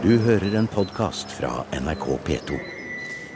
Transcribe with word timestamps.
Du 0.00 0.14
hører 0.16 0.54
en 0.56 0.64
podkast 0.64 1.28
fra 1.36 1.66
NRK 1.76 2.06
P2. 2.24 2.56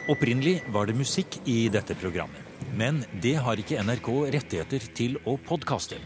Opprinnelig 0.09 0.55
var 0.73 0.89
det 0.89 0.95
musikk 0.97 1.37
i 1.45 1.67
dette 1.69 1.93
programmet. 2.01 2.41
Men 2.73 3.03
det 3.21 3.35
har 3.45 3.61
ikke 3.61 3.83
NRK 3.85 4.09
rettigheter 4.33 4.87
til 4.97 5.19
å 5.29 5.35
podkaste. 5.45 5.99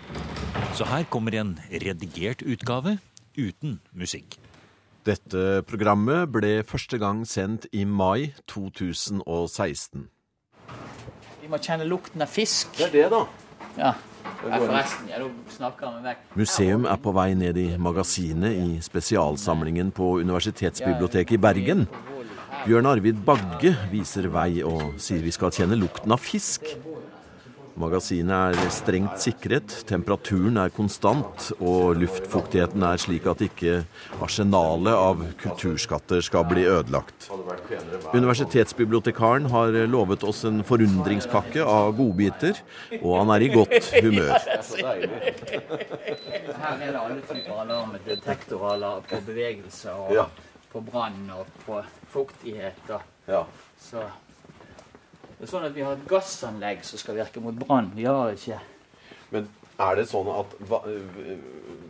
Så 0.76 0.84
her 0.92 1.08
kommer 1.08 1.38
en 1.40 1.56
redigert 1.72 2.44
utgave 2.44 2.98
uten 3.40 3.80
musikk. 3.96 4.36
Dette 5.08 5.64
programmet 5.64 6.28
ble 6.28 6.58
første 6.68 7.00
gang 7.00 7.24
sendt 7.24 7.72
i 7.72 7.88
mai 7.88 8.34
2016. 8.52 10.10
Vi 11.40 11.48
må 11.48 11.64
kjenne 11.64 11.88
lukten 11.88 12.28
av 12.28 12.36
fisk. 12.36 12.76
Det 12.76 12.92
er 12.92 12.98
det, 12.98 13.12
da. 13.16 13.24
Ja. 13.78 13.96
Museum 16.36 16.86
er 16.88 17.00
på 17.04 17.12
vei 17.16 17.34
ned 17.36 17.58
i 17.60 17.68
magasinet 17.82 18.56
i 18.56 18.78
spesialsamlingen 18.84 19.92
på 19.96 20.14
Universitetsbiblioteket 20.24 21.36
i 21.36 21.42
Bergen. 21.44 21.86
Bjørn 22.66 22.90
Arvid 22.92 23.20
Bagge 23.26 23.74
viser 23.92 24.30
vei 24.32 24.62
og 24.68 25.00
sier 25.02 25.24
vi 25.24 25.34
skal 25.36 25.54
kjenne 25.56 25.80
lukten 25.80 26.12
av 26.16 26.24
fisk. 26.24 26.68
Magasinet 27.80 28.58
er 28.60 28.72
strengt 28.76 29.22
sikret, 29.24 29.72
temperaturen 29.88 30.60
er 30.60 30.74
konstant, 30.76 31.52
og 31.64 31.96
luftfuktigheten 32.02 32.84
er 32.84 33.00
slik 33.00 33.28
at 33.32 33.44
ikke 33.46 33.86
arsenalet 34.20 34.92
av 34.92 35.24
kulturskatter 35.40 36.20
skal 36.26 36.44
bli 36.50 36.66
ødelagt. 36.68 37.30
Universitetsbibliotekaren 38.14 39.46
har 39.54 39.76
lovet 39.88 40.24
oss 40.28 40.44
en 40.50 40.64
forundringspakke 40.66 41.64
av 41.64 41.92
godbiter, 41.98 42.60
og 43.02 43.18
han 43.22 43.34
er 43.36 43.46
i 43.46 43.50
godt 43.54 43.92
humør. 44.00 44.34
Her 46.60 46.76
er 46.76 46.90
det 46.92 47.00
alle 47.00 47.22
typer 47.22 47.62
alarmer. 47.64 48.00
Detektorer 48.06 49.04
på 49.10 49.22
bevegelse 49.28 49.94
og 49.94 50.26
på 50.72 50.82
brann 50.86 51.30
og 51.34 51.46
på 51.66 51.80
fuktighet. 52.14 52.92
Så 53.80 54.04
det 55.40 55.48
er 55.48 55.52
sånn 55.54 55.70
at 55.70 55.76
vi 55.78 55.86
har 55.86 55.96
et 55.96 56.10
gassanlegg 56.10 56.84
som 56.84 57.00
skal 57.00 57.16
virke 57.22 57.40
mot 57.44 57.56
brann. 57.56 57.94
Vi 57.96 58.06
har 58.10 58.34
ikke 58.36 58.60
Men 59.30 59.46
er 59.80 60.00
det 60.00 60.06
sånn 60.10 60.28
at 60.34 60.54
va, 60.70 60.82
øh, 60.90 61.40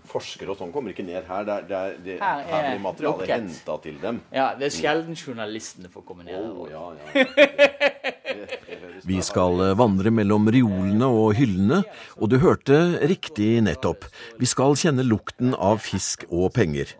forskere 0.09 0.53
og 0.53 0.59
sånn 0.59 0.71
kommer 0.73 0.93
ikke 0.93 1.05
ned 1.07 1.25
her? 1.27 1.45
Det 1.47 1.55
er, 1.55 1.65
det 1.69 1.77
er, 1.79 1.97
det, 2.05 2.17
Her 2.21 2.43
er 2.43 2.51
her 2.51 2.67
blir 2.67 2.83
materialet 2.83 3.33
henta 3.33 3.77
til 3.83 3.97
dem? 4.01 4.21
Ja, 4.35 4.51
det 4.59 4.69
er 4.69 4.75
sjelden 4.75 5.17
journalistene 5.17 5.91
får 5.91 6.05
komme 6.07 6.27
ned. 6.27 6.37
Her. 6.37 6.71
ja, 6.73 6.85
ja. 6.99 7.25
Høres 8.29 9.07
Vi 9.09 9.19
skal 9.25 9.65
eh, 9.65 9.75
vandre 9.79 10.13
mellom 10.13 10.49
reolene 10.53 11.09
og 11.09 11.33
hyllene, 11.39 11.83
og 12.19 12.31
du 12.31 12.39
hørte 12.43 12.79
riktig 13.09 13.51
nettopp. 13.65 14.07
Vi 14.39 14.49
skal 14.49 14.77
kjenne 14.79 15.05
lukten 15.07 15.55
av 15.57 15.81
fisk 15.83 16.27
og 16.29 16.51
penger. 16.57 16.93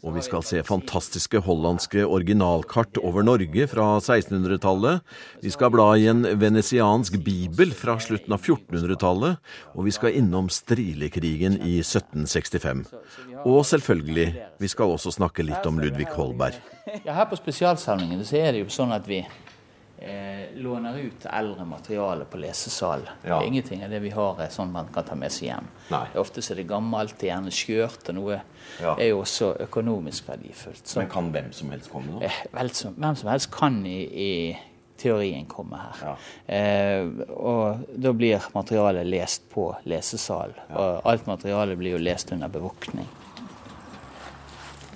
Og 0.00 0.14
vi 0.16 0.22
skal 0.24 0.44
se 0.46 0.62
fantastiske 0.64 1.42
hollandske 1.44 2.06
originalkart 2.06 2.96
over 3.04 3.24
Norge 3.26 3.66
fra 3.68 3.86
1600-tallet. 3.98 5.04
Vi 5.44 5.52
skal 5.52 5.72
bla 5.74 5.90
i 6.00 6.06
en 6.08 6.24
venesiansk 6.40 7.18
bibel 7.24 7.74
fra 7.76 7.98
slutten 8.00 8.32
av 8.32 8.40
1400-tallet. 8.40 9.36
Og 9.74 9.84
vi 9.90 9.92
skal 9.92 10.16
innom 10.22 10.48
strilekrigen 10.52 11.58
i 11.60 11.80
1765. 11.84 12.86
Og 13.44 13.60
selvfølgelig, 13.68 14.28
vi 14.60 14.72
skal 14.72 14.96
også 14.96 15.12
snakke 15.18 15.44
litt 15.44 15.68
om 15.68 15.82
Ludvig 15.82 16.08
Holberg. 16.16 16.56
Ja, 17.04 17.14
her 17.20 17.28
på 17.28 17.38
spesialsamlingen 17.38 18.24
så 18.24 18.40
er 18.40 18.54
det 18.54 18.64
jo 18.64 18.72
sånn 18.72 18.96
at 18.96 19.04
vi 19.08 19.20
eh, 20.00 20.54
låner 20.56 20.96
ut 20.98 21.26
eldre 21.30 21.64
materiale 21.68 22.24
på 22.24 22.38
lesesal. 22.40 23.02
Ja. 23.24 23.42
Ingenting 23.44 23.84
av 23.84 23.90
det 23.90 24.00
vi 24.00 24.10
har 24.14 24.40
er 24.40 24.48
sånn 24.54 24.72
man 24.72 24.88
kan 24.94 25.04
ta 25.04 25.14
med 25.14 25.32
seg 25.32 25.48
hjem. 25.50 25.68
Nei. 25.90 26.06
Ofte 26.20 26.42
så 26.42 26.54
er 26.54 26.62
det 26.62 26.68
gammelt, 26.70 27.14
er 27.22 27.32
gjerne 27.34 27.52
skjørt, 27.54 28.08
og 28.08 28.14
noe 28.18 28.40
Ja. 28.80 28.94
er 28.98 29.08
jo 29.10 29.20
også 29.22 29.52
økonomisk 29.66 30.28
verdifullt. 30.28 30.86
Så, 30.86 31.04
kan 31.10 31.30
hvem 31.32 31.52
som 31.52 31.70
helst 31.70 31.90
komme 31.92 32.12
nå? 32.16 32.22
eh, 32.22 32.42
vel, 32.52 32.70
som, 32.70 32.94
hvem 32.94 33.16
som 33.16 33.28
helst 33.30 33.50
kan 33.50 33.80
i, 33.86 33.98
i 34.04 34.58
teorien 35.00 35.46
komme 35.48 35.78
her. 35.80 36.16
Eh, 36.46 37.06
og 37.32 37.86
da 37.96 38.12
blir 38.12 38.40
materialet 38.54 39.06
lest 39.06 39.46
på 39.50 39.70
lesesal. 39.88 40.52
Og 40.76 41.00
alt 41.08 41.26
materialet 41.26 41.78
blir 41.80 41.96
jo 41.96 42.02
lest 42.04 42.32
under 42.32 42.48
bevåkning. 42.52 43.08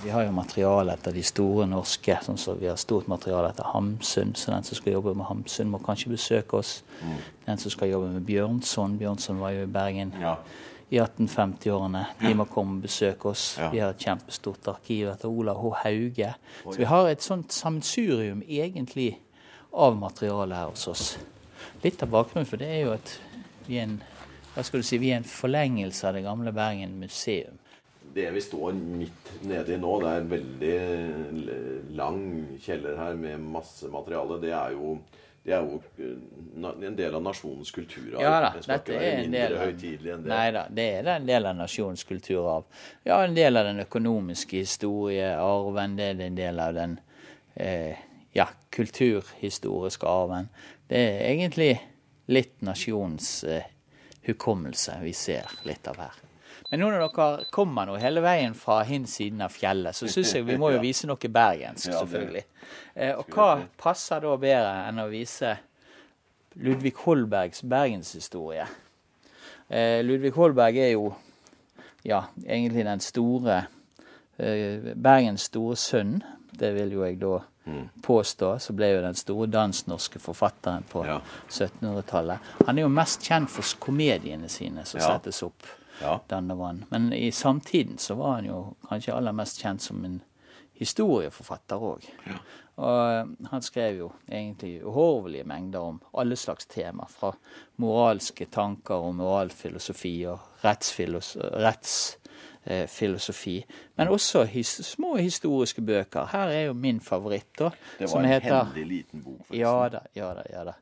Vi 0.05 0.11
har 0.11 0.25
jo 0.27 0.33
materiale 0.37 0.93
etter 0.93 1.13
de 1.17 1.23
store 1.25 1.65
norske. 1.67 2.19
sånn 2.23 2.37
som 2.39 2.59
Vi 2.61 2.67
har 2.69 2.77
stort 2.77 3.07
materiale 3.09 3.49
etter 3.51 3.65
Hamsun, 3.73 4.35
så 4.37 4.51
den 4.53 4.63
som 4.65 4.77
skal 4.77 4.93
jobbe 4.93 5.15
med 5.17 5.27
Hamsun, 5.27 5.71
må 5.71 5.79
kanskje 5.81 6.11
besøke 6.13 6.59
oss. 6.59 6.83
Den 7.47 7.59
som 7.59 7.71
skal 7.71 7.89
jobbe 7.89 8.11
med 8.13 8.27
Bjørnson 8.27 8.99
Bjørnson 8.99 9.41
var 9.41 9.51
jo 9.57 9.63
i 9.63 9.67
Bergen 9.67 10.13
Ja. 10.21 10.37
i 10.91 10.99
1850-årene. 11.01 12.07
De 12.21 12.35
må 12.35 12.45
komme 12.45 12.77
og 12.77 12.83
besøke 12.83 13.27
oss. 13.31 13.57
Ja. 13.59 13.71
Vi 13.71 13.79
har 13.79 13.91
et 13.91 13.99
kjempestort 13.99 14.69
arkiv 14.69 15.09
etter 15.09 15.29
Ola 15.29 15.55
H. 15.55 15.71
Hauge. 15.85 16.35
Så 16.65 16.77
vi 16.77 16.85
har 16.85 17.09
et 17.09 17.23
sånt 17.23 17.51
sammensurium 17.53 18.43
egentlig 18.43 19.19
av 19.73 19.97
materiale 19.97 20.55
her 20.55 20.67
hos 20.71 20.87
oss. 20.89 21.19
Litt 21.83 22.03
av 22.03 22.11
bakgrunnen 22.11 22.47
for 22.47 22.57
det 22.61 22.69
er 22.69 22.85
jo 22.85 22.93
at 22.93 23.19
vi 23.67 23.79
er 23.79 23.83
en, 23.89 24.03
hva 24.55 24.63
skal 24.63 24.81
du 24.81 24.85
si, 24.87 24.99
vi 24.99 25.11
er 25.11 25.17
en 25.17 25.25
forlengelse 25.25 26.07
av 26.07 26.15
det 26.15 26.23
gamle 26.23 26.53
Bergen 26.53 26.99
museum. 27.01 27.59
Det 28.15 28.31
vi 28.31 28.41
står 28.41 28.73
midt 28.79 29.33
nedi 29.49 29.77
nå, 29.81 29.93
det 30.03 30.11
er 30.11 30.23
en 30.23 30.31
veldig 30.31 31.95
lang 31.99 32.23
kjeller 32.63 32.97
her 33.01 33.19
med 33.19 33.43
masse 33.43 33.91
materiale. 33.91 34.39
Det 34.43 34.53
er 34.55 34.77
jo, 34.77 34.93
det 35.43 35.57
er 35.57 35.67
jo 35.67 35.81
eh, 35.99 36.69
en 36.87 36.99
del 36.99 37.19
av 37.19 37.25
nasjonens 37.25 37.75
kulturarv. 37.75 38.23
Ja 38.23 38.37
da, 38.45 38.53
det 38.55 38.69
dette 38.71 39.01
er 39.01 39.21
en 39.25 39.35
del 39.35 39.57
av. 39.59 40.29
Nei 40.31 40.47
da, 40.55 40.65
det 40.71 40.89
er 41.01 41.11
en 41.17 41.27
del 41.27 41.51
av 41.51 41.59
nasjonens 41.59 42.07
kulturarv. 42.07 42.69
Ja, 43.03 43.19
en 43.25 43.35
del 43.35 43.59
av 43.59 43.67
den 43.73 43.83
økonomiske 43.83 44.63
historiearven. 44.63 45.99
Det 45.99 46.11
er 46.13 46.25
en 46.29 46.39
del 46.39 46.63
av 46.63 46.79
den 46.79 46.99
eh, 47.55 48.05
ja, 48.35 48.49
kulturhistoriske 48.71 50.07
arven. 50.07 50.49
Det 50.89 51.01
er 51.01 51.21
egentlig 51.33 51.73
litt 52.27 52.61
nasjonens 52.65 53.31
eh, 53.45 53.67
hukommelse 54.27 54.99
vi 55.03 55.13
ser 55.17 55.51
litt 55.69 55.87
av 55.91 56.01
her. 56.03 56.23
Men 56.75 56.81
nå 56.83 56.89
når 56.91 57.03
dere 57.15 57.45
kommer 57.55 57.87
nå 57.87 57.95
hele 58.03 58.19
veien 58.25 58.55
fra 58.59 58.81
hin 58.83 59.05
siden 59.07 59.45
av 59.47 59.53
fjellet, 59.55 59.95
så 59.95 60.09
syns 60.11 60.33
jeg 60.35 60.43
vi 60.49 60.57
må 60.59 60.73
jo 60.75 60.81
vise 60.89 61.07
noe 61.07 61.31
bergensk, 61.31 61.87
selvfølgelig. 61.87 62.43
Eh, 62.99 63.13
og 63.15 63.29
hva 63.31 63.47
passer 63.79 64.25
da 64.25 64.33
bedre 64.43 64.73
enn 64.89 64.99
å 64.99 65.05
vise 65.13 65.53
Ludvig 66.59 66.97
Holbergs 67.05 67.63
bergenshistorie? 67.71 68.67
Eh, 69.71 70.01
Ludvig 70.03 70.35
Holberg 70.35 70.81
er 70.83 70.91
jo 70.97 71.13
ja, 72.03 72.25
egentlig 72.43 72.83
den 72.91 73.01
store 73.07 73.61
eh, 74.37 74.91
Bergens 74.99 75.47
store 75.53 75.79
sønn. 75.79 76.17
Det 76.51 76.73
vil 76.75 76.91
jo 76.99 77.07
jeg 77.07 77.21
da 77.23 77.37
påstå. 78.03 78.51
Så 78.61 78.75
ble 78.77 78.91
jo 78.97 78.99
den 79.07 79.15
store 79.19 79.47
dansnorske 79.47 80.19
forfatteren 80.21 80.83
på 80.91 81.07
Ja. 81.07 81.21
1700-tallet. 81.49 82.51
Han 82.67 82.79
er 82.83 82.83
jo 82.89 82.91
mest 82.99 83.23
kjent 83.31 83.55
for 83.55 83.63
komediene 83.87 84.51
sine 84.51 84.83
som 84.85 84.99
Ja. 85.01 85.15
settes 85.15 85.39
opp. 85.47 85.63
Ja. 86.01 86.19
Dannevann. 86.31 86.85
Men 86.91 87.13
i 87.13 87.31
samtiden 87.31 87.99
så 87.99 88.15
var 88.19 88.35
han 88.35 88.45
jo 88.47 88.77
kanskje 88.89 89.15
aller 89.15 89.33
mest 89.33 89.61
kjent 89.63 89.83
som 89.83 90.05
en 90.05 90.23
historieforfatter 90.75 91.77
òg. 91.77 92.05
Og 92.77 93.13
eh, 93.15 93.25
han 93.51 93.63
skrev 93.63 93.99
jo 93.99 94.09
egentlig 94.29 94.81
uhorvelige 94.85 95.45
mengder 95.47 95.79
om 95.81 96.01
alle 96.19 96.37
slags 96.37 96.67
tema. 96.67 97.07
Fra 97.09 97.31
moralske 97.77 98.47
tanker 98.51 98.95
og 98.95 99.15
moralfilosofi 99.15 100.17
og 100.27 100.39
rettsfilosofi. 102.67 103.65
men 103.97 104.09
også 104.09 104.45
his 104.45 104.67
små 104.67 105.17
historiske 105.17 105.81
bøker. 105.83 106.27
Her 106.33 106.49
er 106.49 106.61
jo 106.67 106.73
min 106.73 107.01
favoritt, 107.01 107.59
da. 107.59 107.71
Det 107.99 108.11
var 108.13 108.21
en 108.21 108.25
heter- 108.31 108.65
heldig 108.65 108.87
liten 108.87 109.23
bok. 109.23 109.47
forresten. 109.47 109.61
ja 109.61 109.89
da, 109.89 109.99
ja 110.17 110.35
da, 110.35 110.43
ja 110.53 110.65
da. 110.65 110.73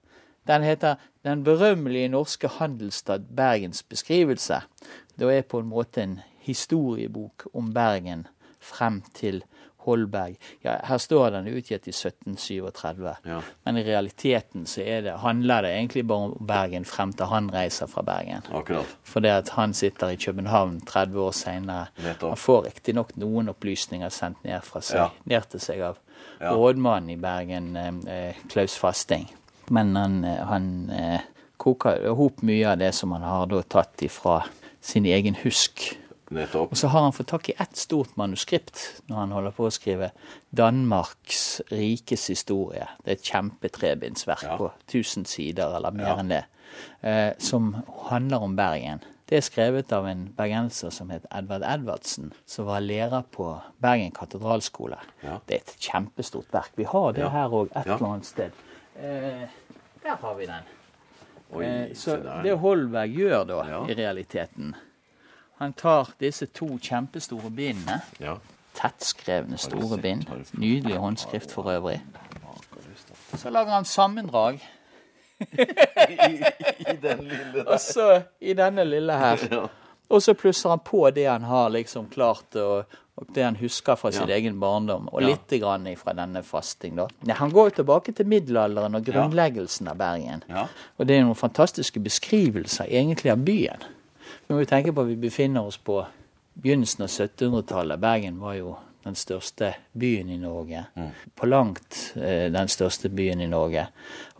Den 0.47 0.63
heter 0.63 0.95
'Den 1.25 1.45
berømmelige 1.45 2.09
norske 2.09 2.49
handelsstad 2.49 3.19
Bergens 3.37 3.83
beskrivelse'. 3.83 4.61
Det 5.19 5.37
er 5.39 5.43
på 5.43 5.59
en 5.59 5.67
måte 5.69 6.03
en 6.03 6.21
historiebok 6.41 7.47
om 7.55 7.73
Bergen 7.75 8.27
frem 8.61 9.03
til 9.15 9.43
Holberg. 9.83 10.37
Ja, 10.65 10.77
her 10.85 10.99
står 10.99 11.31
den 11.31 11.49
utgitt 11.49 11.87
i 11.89 11.93
1737, 11.93 13.15
Ja. 13.27 13.41
men 13.65 13.77
i 13.77 13.83
realiteten 13.83 14.67
så 14.67 14.81
det, 14.81 15.13
handler 15.19 15.63
det 15.63 15.71
egentlig 15.71 16.07
bare 16.07 16.19
om 16.19 16.47
Bergen 16.47 16.85
frem 16.85 17.13
til 17.13 17.27
han 17.27 17.51
reiser 17.55 17.87
fra 17.87 18.03
Bergen. 18.03 18.43
Akkurat. 18.53 18.87
Fordi 19.05 19.29
at 19.29 19.49
han 19.49 19.75
sitter 19.75 20.09
i 20.09 20.17
København 20.17 20.81
30 20.87 21.21
år 21.21 21.31
seinere. 21.31 21.87
Han 22.21 22.37
får 22.37 22.65
riktignok 22.67 23.17
noen 23.17 23.49
opplysninger 23.49 24.09
sendt 24.09 24.45
ned 24.45 24.61
fra 24.63 24.81
seg, 24.81 24.97
Ja. 24.99 25.09
ned 25.25 25.43
til 25.51 25.61
seg 25.61 25.81
av 25.81 25.97
rådmannen 26.41 27.11
i 27.11 27.17
Bergen, 27.17 27.77
eh, 28.09 28.35
Klaus 28.49 28.79
Fasting. 28.79 29.29
Men 29.71 29.97
han, 29.97 30.25
eh, 30.25 30.45
han 30.47 30.91
eh, 30.91 31.21
koker 31.57 32.09
hop 32.19 32.43
mye 32.43 32.73
av 32.73 32.79
det 32.79 32.93
som 32.95 33.13
han 33.13 33.23
har 33.23 33.63
tatt 33.63 34.03
ifra 34.03 34.43
sin 34.81 35.05
egen 35.07 35.35
husk. 35.45 35.99
Nettopp. 36.33 36.71
Og 36.73 36.77
så 36.81 36.89
har 36.89 37.03
han 37.05 37.13
fått 37.13 37.29
tak 37.29 37.49
i 37.51 37.55
ett 37.61 37.77
stort 37.77 38.17
manuskript 38.17 39.03
når 39.07 39.17
han 39.17 39.31
holder 39.37 39.53
på 39.53 39.67
å 39.69 39.71
skrive 39.75 40.11
Danmarks 40.57 41.61
rikes 41.71 42.27
historie. 42.33 42.87
Det 43.05 43.11
er 43.11 43.19
et 43.19 43.29
kjempetrebindsverk 43.29 44.43
Ja. 44.49 44.57
på 44.57 44.71
1000 44.89 45.27
sider, 45.27 45.77
eller 45.77 45.91
mer 45.93 46.07
Ja. 46.07 46.17
enn 46.17 46.29
det, 46.29 46.45
eh, 47.03 47.33
som 47.39 47.77
handler 48.09 48.43
om 48.43 48.57
Bergen. 48.57 49.01
Det 49.27 49.37
er 49.37 49.41
skrevet 49.41 49.93
av 49.93 50.07
en 50.07 50.29
bergenser 50.37 50.91
som 50.91 51.11
het 51.11 51.25
Edvard 51.35 51.63
Edvardsen, 51.63 52.33
som 52.47 52.67
var 52.67 52.81
lærer 52.81 53.25
på 53.31 53.61
Bergen 53.81 54.11
katedralskole. 54.13 54.99
Ja. 55.23 55.39
Det 55.47 55.55
er 55.55 55.61
et 55.61 55.77
kjempestort 55.79 56.51
verk. 56.53 56.71
Vi 56.77 56.85
har 56.85 57.13
det 57.13 57.31
her 57.31 57.49
òg, 57.49 57.69
et 57.77 57.87
eller 57.87 58.07
annet 58.07 58.27
sted. 58.27 58.53
Eh, 59.03 59.49
der 60.03 60.17
har 60.21 60.35
vi 60.35 60.47
den. 60.47 60.63
Oi, 61.53 61.65
Eh, 61.65 61.95
så 61.95 62.17
det 62.43 62.55
Holberg 62.59 63.11
gjør 63.17 63.45
da, 63.47 63.63
Ja. 63.69 63.81
i 63.89 63.95
realiteten 63.95 64.75
Han 65.59 65.73
tar 65.73 66.09
disse 66.21 66.47
to 66.47 66.79
kjempestore 66.79 67.51
bindene, 67.51 68.01
Ja. 68.21 68.37
tettskrevne 68.75 69.59
store 69.59 69.99
bind, 70.03 70.25
nydelig 70.59 70.97
håndskrift 70.97 71.53
for 71.53 71.63
øvrig. 71.71 72.01
Så 73.37 73.51
lager 73.51 73.71
han 73.73 73.85
sammendrag, 73.85 74.61
I 76.93 76.97
den 77.03 77.25
lille 77.25 77.69
og 77.69 77.81
så 77.81 78.23
i 78.41 78.53
denne 78.55 78.85
lille 78.85 79.13
her. 79.13 79.69
Og 80.09 80.23
så 80.23 80.35
plusser 80.35 80.69
han 80.71 80.79
på 80.85 81.11
det 81.11 81.27
han 81.29 81.43
har 81.43 81.69
liksom 81.69 82.09
klart, 82.11 82.55
og, 82.57 82.85
og 83.19 83.27
det 83.35 83.45
han 83.45 83.57
husker 83.57 83.95
fra 83.95 84.11
sin 84.11 84.29
Ja. 84.29 84.35
egen 84.37 84.59
barndom, 84.61 85.09
og 85.13 85.21
Ja. 85.23 85.29
litt 85.29 85.49
grann 85.61 85.87
fra 85.97 86.13
denne 86.13 86.43
fasting. 86.43 86.97
da. 86.97 87.07
Ja, 87.27 87.35
han 87.35 87.51
går 87.51 87.71
jo 87.71 87.83
tilbake 87.83 88.15
til 88.15 88.27
middelalderen 88.27 88.95
og 88.95 89.05
grunnleggelsen 89.05 89.89
av 89.89 89.97
Bergen. 89.99 90.43
Og 90.99 91.07
det 91.07 91.17
er 91.17 91.23
noen 91.25 91.35
fantastiske 91.37 92.01
beskrivelser 92.01 92.87
egentlig 92.89 93.31
av 93.33 93.39
byen. 93.45 93.83
Vi 94.49 94.55
må 94.55 94.59
jo 94.61 94.65
tenke 94.65 94.93
på 94.93 95.01
at 95.03 95.07
vi 95.09 95.17
befinner 95.29 95.61
oss 95.67 95.77
på 95.77 96.07
begynnelsen 96.61 97.03
av 97.03 97.09
1700-tallet. 97.09 98.01
Bergen 98.01 98.41
var 98.41 98.55
jo 98.55 98.77
den 99.05 99.17
største 99.19 99.73
byen 99.99 100.31
i 100.31 100.39
Norge. 100.41 100.85
På 101.37 101.47
langt 101.47 102.13
eh, 102.17 102.49
den 102.53 102.69
største 102.69 103.11
byen 103.13 103.41
i 103.41 103.49
Norge. 103.51 103.87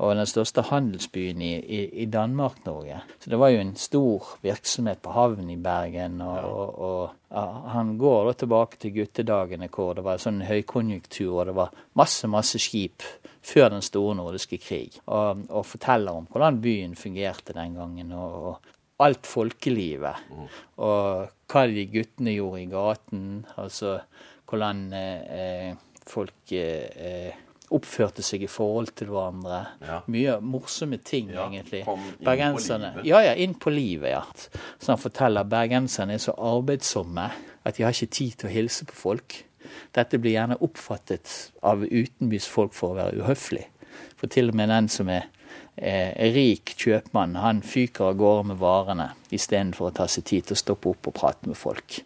Og 0.03 0.15
den 0.17 0.27
største 0.27 0.65
handelsbyen 0.69 1.43
i, 1.43 1.53
i, 1.59 1.81
i 2.03 2.07
Danmark-Norge. 2.07 3.01
Så 3.21 3.31
det 3.31 3.39
var 3.41 3.53
jo 3.53 3.63
en 3.63 3.75
stor 3.77 4.35
virksomhet 4.43 5.03
på 5.03 5.15
havnen 5.15 5.51
i 5.51 5.59
Bergen. 5.63 6.21
Og, 6.21 6.39
og, 6.39 6.79
og 6.79 7.33
ja, 7.33 7.47
han 7.77 7.97
går 7.99 8.29
da 8.31 8.37
tilbake 8.43 8.83
til 8.83 8.95
guttedagene 8.99 9.71
hvor 9.73 9.95
det 9.97 10.05
var 10.07 10.21
sånn 10.23 10.43
høykonjunktur, 10.47 11.33
og 11.41 11.49
det 11.49 11.57
var 11.57 11.73
masse, 11.99 12.29
masse 12.31 12.61
skip 12.63 13.07
før 13.43 13.73
den 13.75 13.83
store 13.83 14.19
nordiske 14.21 14.61
krig. 14.63 15.01
Og, 15.07 15.49
og 15.51 15.67
forteller 15.67 16.23
om 16.23 16.31
hvordan 16.31 16.63
byen 16.63 16.95
fungerte 16.99 17.57
den 17.57 17.75
gangen. 17.81 18.13
og, 18.13 18.47
og 18.53 18.79
alt 19.03 19.29
folkelivet. 19.29 20.33
Og 20.83 21.31
hva 21.53 21.65
de 21.69 21.87
guttene 21.93 22.37
gjorde 22.37 22.63
i 22.63 22.71
gaten. 22.71 23.25
Altså 23.61 23.99
hvordan 24.53 24.85
eh, 24.93 25.39
eh, 25.39 25.77
folk 26.07 26.53
eh, 26.53 27.33
oppførte 27.73 28.25
seg 28.25 28.45
i 28.45 28.51
forhold 28.53 28.93
til 28.99 29.09
hverandre. 29.15 29.61
Ja. 29.81 30.01
Mye 30.13 30.37
morsomme 30.45 30.99
ting, 31.01 31.31
Ja, 31.33 31.47
egentlig. 31.49 31.87
Bergenserne. 32.21 32.93
Ja, 33.09 33.23
ja, 33.25 33.33
inn 33.33 33.55
på 33.57 33.73
livet, 33.73 34.13
ja. 34.13 34.23
Så 34.79 34.93
han 34.93 35.01
forteller 35.01 35.47
at 35.47 35.53
bergenserne 35.53 36.19
er 36.19 36.23
så 36.23 36.37
arbeidsomme 36.37 37.31
at 37.63 37.79
de 37.79 37.87
har 37.87 37.97
ikke 37.97 38.13
tid 38.13 38.37
til 38.37 38.51
å 38.51 38.53
hilse 38.53 38.85
på 38.91 38.99
folk. 38.99 39.39
Dette 39.97 40.21
blir 40.21 40.37
gjerne 40.37 40.61
oppfattet 40.61 41.53
av 41.65 41.85
utenbysfolk 41.87 42.75
for 42.77 42.93
å 42.93 42.99
være 42.99 43.23
uhøflig. 43.23 43.65
For 44.21 44.29
til 44.33 44.53
og 44.53 44.59
med 44.59 44.69
den 44.69 44.91
som 44.93 45.09
er 45.13 45.31
rik 45.77 46.75
kjøpmann, 46.77 47.39
han 47.41 47.63
fyker 47.65 48.11
av 48.11 48.19
gårde 48.21 48.49
med 48.51 48.59
varene 48.61 49.07
istedenfor 49.33 49.89
å 49.89 49.95
ta 49.97 50.07
seg 50.11 50.27
tid 50.29 50.49
til 50.49 50.59
å 50.59 50.61
stoppe 50.61 50.91
opp 50.93 51.09
og 51.09 51.17
prate 51.17 51.49
med 51.49 51.57
folk. 51.57 52.03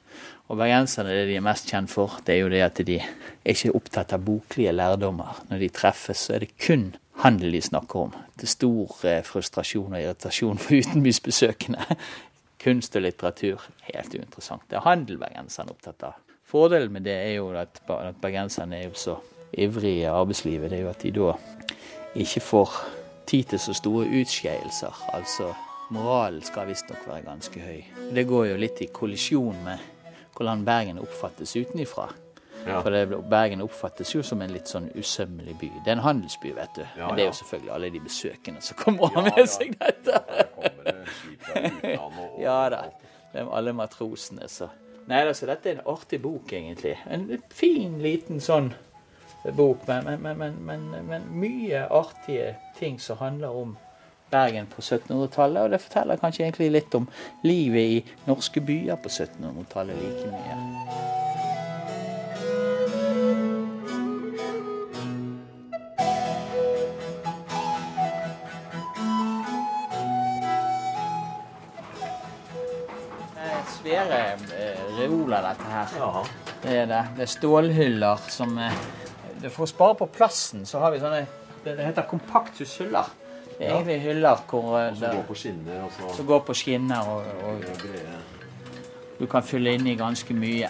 Og 0.46 0.60
bergenserne, 0.60 1.10
det 1.10 1.24
de 1.26 1.38
er 1.40 1.42
mest 1.42 1.66
kjent 1.70 1.90
for, 1.90 2.20
det 2.26 2.36
er 2.36 2.44
jo 2.44 2.52
det 2.52 2.62
at 2.62 2.78
de 2.86 3.00
er 3.00 3.50
ikke 3.50 3.74
opptatt 3.74 4.14
av 4.14 4.22
boklige 4.26 4.74
lærdommer. 4.74 5.40
Når 5.50 5.64
de 5.64 5.70
treffes, 5.74 6.28
så 6.28 6.36
er 6.36 6.44
det 6.44 6.54
kun 6.62 6.92
handel 7.24 7.56
de 7.56 7.62
snakker 7.66 8.06
om. 8.06 8.14
Til 8.38 8.52
stor 8.52 9.00
eh, 9.08 9.22
frustrasjon 9.26 9.96
og 9.96 9.98
irritasjon 9.98 10.60
for 10.62 10.78
utenbysbesøkende. 10.78 11.96
Kunst 12.62 12.94
og 12.98 13.02
litteratur, 13.02 13.64
helt 13.90 14.14
uinteressant. 14.14 14.62
Det 14.70 14.78
er 14.78 14.86
handel 14.86 15.18
bergenserne 15.22 15.72
er 15.72 15.74
opptatt 15.74 16.06
av. 16.12 16.20
Fordelen 16.46 16.94
med 16.94 17.06
det 17.08 17.16
er 17.24 17.34
jo 17.40 17.50
at, 17.58 17.80
at 17.90 18.20
bergenserne 18.22 18.78
er 18.78 18.86
jo 18.86 18.94
så 18.98 19.16
ivrige 19.56 20.04
i 20.04 20.10
arbeidslivet, 20.10 20.70
det 20.70 20.78
er 20.78 20.86
jo 20.86 20.92
at 20.92 21.02
de 21.02 21.12
da 21.16 21.32
ikke 22.16 22.42
får 22.42 22.76
tid 23.26 23.50
til 23.52 23.60
så 23.62 23.74
store 23.76 24.06
utskeielser. 24.20 25.02
Altså, 25.16 25.52
moralen 25.94 26.42
skal 26.42 26.68
visstnok 26.70 27.06
være 27.08 27.26
ganske 27.26 27.60
høy. 27.60 27.82
Det 28.14 28.26
går 28.28 28.52
jo 28.52 28.60
litt 28.60 28.82
i 28.82 28.90
kollisjon 28.92 29.58
med 29.66 29.82
hvordan 30.36 30.64
Bergen 30.66 30.98
oppfattes 31.00 31.56
utenifra. 31.56 32.10
Ja. 32.66 32.80
For 32.82 32.90
det, 32.90 33.06
Bergen 33.30 33.62
oppfattes 33.62 34.10
jo 34.14 34.22
som 34.26 34.42
en 34.42 34.50
litt 34.50 34.68
sånn 34.70 34.88
usømmelig 34.98 35.54
by. 35.60 35.68
Det 35.84 35.92
er 35.92 35.98
en 35.98 36.04
handelsby, 36.04 36.50
vet 36.56 36.72
du. 36.74 36.82
Ja, 36.98 37.06
Men 37.06 37.18
det 37.18 37.24
er 37.24 37.30
jo 37.30 37.36
selvfølgelig 37.40 37.72
alle 37.76 37.90
de 37.94 38.00
besøkende 38.02 38.64
som 38.66 38.80
kommer 38.80 39.06
og 39.06 39.18
har 39.18 39.28
med 39.30 39.50
seg 39.50 39.76
dette. 39.80 40.22
Ja 42.40 42.58
da. 42.70 42.82
Det 43.32 43.40
er 43.42 43.48
alle 43.54 43.72
matrosene, 43.76 44.48
så. 44.50 44.68
Nei, 45.06 45.22
altså, 45.22 45.46
dette 45.46 45.70
er 45.70 45.78
en 45.78 45.86
artig 45.92 46.18
bok, 46.22 46.50
egentlig. 46.52 46.96
En 47.12 47.28
fin, 47.54 47.98
liten 48.02 48.42
sånn 48.42 48.72
bok, 49.52 49.86
men, 49.86 50.22
men, 50.22 50.38
men, 50.66 50.84
men, 51.08 51.26
mye 51.30 51.86
artige 51.90 52.54
ting 52.78 53.00
som 53.00 53.18
handler 53.18 53.48
om 53.48 53.76
Bergen 54.30 54.66
på 54.66 54.82
1700-tallet. 54.82 55.62
Og 55.62 55.70
det 55.70 55.82
forteller 55.82 56.18
kanskje 56.20 56.46
egentlig 56.46 56.70
litt 56.74 56.94
om 56.98 57.06
livet 57.46 57.92
i 57.98 58.00
norske 58.26 58.60
byer 58.60 58.98
på 59.02 59.12
1700-tallet 59.12 60.00
like 60.02 60.32
mye. 60.32 60.56
Det 73.86 73.94
er 73.94 74.10
Svære 74.10 74.20
eh, 74.58 74.84
reoler, 74.98 75.42
dette 75.46 75.70
her. 75.70 75.96
Ja. 76.00 76.26
Det 76.62 76.76
er 76.76 76.86
det. 76.90 77.02
Det 77.16 77.22
er 77.22 77.30
stålhyller 77.30 78.22
som 78.28 78.58
eh, 78.58 78.78
For 79.50 79.64
å 79.64 79.68
spare 79.68 79.94
på 79.94 80.06
plassen, 80.12 80.64
så 80.66 80.80
har 80.80 80.90
vi 80.94 80.98
sånne 81.02 81.26
Det, 81.64 81.76
det 81.76 81.84
heter 81.84 82.02
kompakthushyller. 82.06 83.08
Det 83.58 83.66
er 83.66 83.70
Ja. 83.70 83.76
egentlig 83.80 84.00
hyller 84.02 84.36
hvor 84.48 84.76
eh, 84.78 84.94
Som 84.94 85.16
går 85.16 85.22
på 85.26 85.34
skinner 85.34 85.82
og 85.84 85.90
så 85.92 86.14
som 86.16 86.26
går 86.26 86.40
på 86.46 86.54
skinner, 86.54 87.08
og, 87.08 87.24
og 87.44 87.64
du 89.18 89.26
kan 89.26 89.42
fylle 89.42 89.72
inn 89.74 89.86
i 89.86 89.94
ganske 89.96 90.34
mye. 90.36 90.68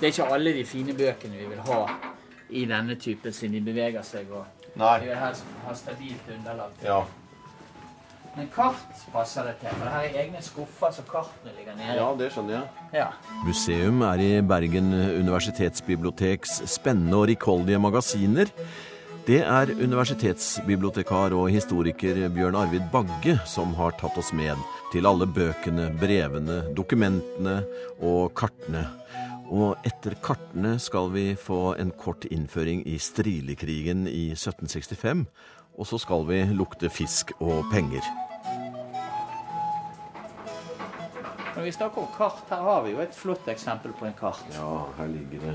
Det 0.00 0.02
er 0.02 0.12
ikke 0.12 0.32
alle 0.34 0.52
de 0.52 0.64
fine 0.64 0.92
bøkene 0.92 1.38
vi 1.38 1.46
vil 1.46 1.58
ha 1.64 1.86
i 2.50 2.64
denne 2.68 2.94
typen, 3.00 3.32
siden 3.32 3.54
de 3.54 3.60
beveger 3.72 4.02
seg. 4.02 4.30
og 4.30 4.44
Nei. 4.76 4.98
Vi 5.00 5.06
vil 5.08 5.16
helst 5.16 5.44
ha 5.66 5.74
stabilt 5.74 6.28
underlag. 6.36 6.70
Ja. 6.84 7.00
Men 8.34 8.48
kart 8.50 9.04
passer 9.14 9.46
det 9.46 9.58
til, 9.60 9.70
for 9.76 9.86
det 9.86 9.92
her 9.94 10.06
er 10.08 10.16
egne 10.24 10.40
skuffer 10.42 10.94
så 10.94 11.04
kartene 11.06 11.52
ligger 11.54 11.76
nede. 11.78 11.98
ja, 12.00 12.08
det 12.18 12.32
skjønner 12.34 12.56
jeg. 12.56 12.88
Ja. 12.96 13.06
Museum 13.46 14.02
er 14.02 14.22
i 14.24 14.32
Bergen 14.42 14.90
universitetsbiblioteks 14.94 16.64
spennende 16.72 17.20
og 17.20 17.28
rikholdige 17.30 17.78
magasiner. 17.78 18.50
Det 19.24 19.38
er 19.40 19.70
universitetsbibliotekar 19.78 21.32
og 21.32 21.46
historiker 21.48 22.26
Bjørn 22.34 22.58
Arvid 22.60 22.90
Bagge 22.92 23.38
som 23.48 23.72
har 23.78 23.94
tatt 23.96 24.18
oss 24.20 24.34
med 24.36 24.58
til 24.92 25.06
alle 25.08 25.24
bøkene, 25.30 25.86
brevene, 25.96 26.58
dokumentene 26.76 27.60
og 28.04 28.34
kartene. 28.36 28.82
Og 29.48 29.78
etter 29.86 30.18
kartene 30.24 30.74
skal 30.82 31.08
vi 31.14 31.30
få 31.38 31.76
en 31.80 31.94
kort 31.96 32.26
innføring 32.28 32.82
i 32.90 32.98
strilekrigen 32.98 34.08
i 34.10 34.32
1765. 34.34 35.24
Og 35.74 35.88
så 35.88 35.98
skal 35.98 36.28
vi 36.28 36.44
lukte 36.54 36.90
fisk 36.92 37.32
og 37.40 37.64
penger. 37.72 38.04
Når 41.54 41.62
vi 41.62 41.72
snakker 41.72 42.02
om 42.02 42.06
kart, 42.16 42.42
her 42.50 42.62
har 42.66 42.82
vi 42.82 42.92
jo 42.96 43.02
et 43.04 43.14
flott 43.14 43.46
eksempel 43.52 43.92
på 43.94 44.08
en 44.08 44.16
kart. 44.18 44.42
Ja, 44.56 44.70
her 44.96 45.06
ligger 45.06 45.44
det 45.46 45.52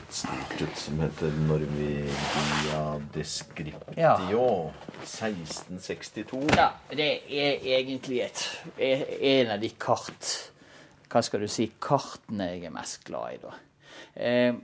et 0.00 0.14
stort 0.16 0.62
et 0.64 0.78
som 0.80 1.02
heter 1.04 1.34
Norvegia 1.44 2.78
Descriptio 3.12 4.46
1662. 5.02 6.40
Ja, 6.56 6.70
det 6.88 7.10
er 7.28 7.68
egentlig 7.76 8.22
et, 8.24 8.46
en 8.80 9.52
av 9.52 9.60
de 9.60 9.68
kart 9.76 10.32
Hva 11.12 11.20
skal 11.20 11.44
du 11.44 11.50
si 11.52 11.68
kartene 11.76 12.48
jeg 12.54 12.64
er 12.70 12.72
mest 12.72 13.04
glad 13.04 13.34
i, 13.34 13.40
da. 13.42 13.50
Eh, 14.16 14.54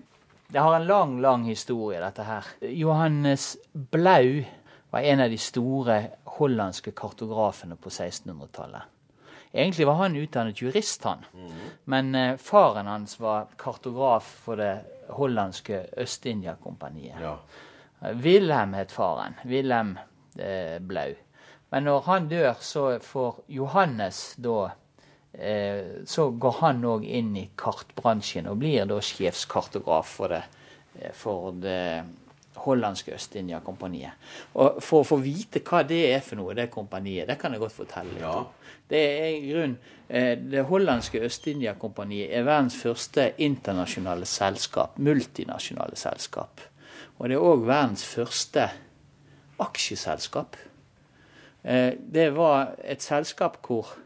det 0.49 0.63
har 0.65 0.79
en 0.79 0.89
lang, 0.89 1.19
lang 1.21 1.45
historie, 1.45 2.01
dette 2.01 2.25
her. 2.25 2.49
Johannes 2.73 3.59
Blau 3.75 4.47
var 4.89 5.05
en 5.05 5.21
av 5.21 5.29
de 5.29 5.37
store 5.37 5.99
hollandske 6.39 6.97
kartografene 6.97 7.77
på 7.77 7.93
1600-tallet. 7.93 8.95
Egentlig 9.53 9.87
var 9.87 9.95
han 10.03 10.17
utdannet 10.17 10.61
jurist, 10.63 11.05
han. 11.05 11.25
Men 11.85 12.15
eh, 12.15 12.37
faren 12.37 12.87
hans 12.87 13.21
var 13.21 13.49
kartograf 13.57 14.27
for 14.45 14.61
det 14.61 14.75
hollandske 15.09 15.87
Øst-India-kompaniet. 15.97 17.17
Ja. 17.23 17.39
Wilhelm 18.01 18.75
het 18.75 18.93
faren. 18.93 19.39
Wilhelm 19.45 19.97
eh, 20.39 20.79
Blau. 20.81 21.15
Men 21.71 21.85
når 21.85 22.05
han 22.07 22.29
dør, 22.29 22.55
så 22.61 22.99
får 23.03 23.43
Johannes 23.53 24.35
da 24.41 24.71
eh, 25.33 26.05
Så 26.07 26.31
går 26.31 26.55
han 26.63 26.85
òg 26.89 27.05
inn 27.05 27.35
i 27.37 27.49
kartbransjen 27.59 28.49
og 28.49 28.61
blir 28.63 28.89
da 28.89 29.01
sjefskartograf 29.05 30.15
for 30.21 30.33
det, 30.33 30.45
eh, 31.01 31.13
for 31.13 31.53
det 31.53 31.83
hollandske 32.65 33.15
Øst-India-kompaniet. 33.15 34.13
Og 34.55 34.83
For 34.83 35.03
å 35.03 35.09
få 35.09 35.19
vite 35.23 35.63
hva 35.65 35.83
det 35.87 36.01
er 36.13 36.21
for 36.25 36.41
noe, 36.41 36.55
det 36.55 36.71
kompaniet, 36.71 37.29
det 37.29 37.39
kan 37.39 37.53
jeg 37.53 37.63
godt 37.63 37.77
fortelle 37.77 38.15
litt 38.15 38.27
om. 38.29 38.47
Det 38.89 39.01
er 39.21 39.29
i 39.35 39.51
grunn, 39.51 39.77
eh, 40.09 40.35
det 40.39 40.65
hollandske 40.69 41.21
Øst-India-kompaniet 41.27 42.33
er 42.33 42.47
verdens 42.49 42.77
første 42.77 43.33
internasjonale 43.39 44.27
selskap, 44.27 44.99
multinasjonale 44.99 45.97
selskap. 45.97 46.61
Og 47.19 47.29
det 47.29 47.37
er 47.37 47.45
òg 47.45 47.67
verdens 47.67 48.05
første 48.05 48.69
aksjeselskap. 49.59 50.57
Eh, 51.65 51.93
det 52.13 52.31
var 52.37 52.75
et 52.85 53.03
selskap 53.03 53.59
hvor 53.67 53.97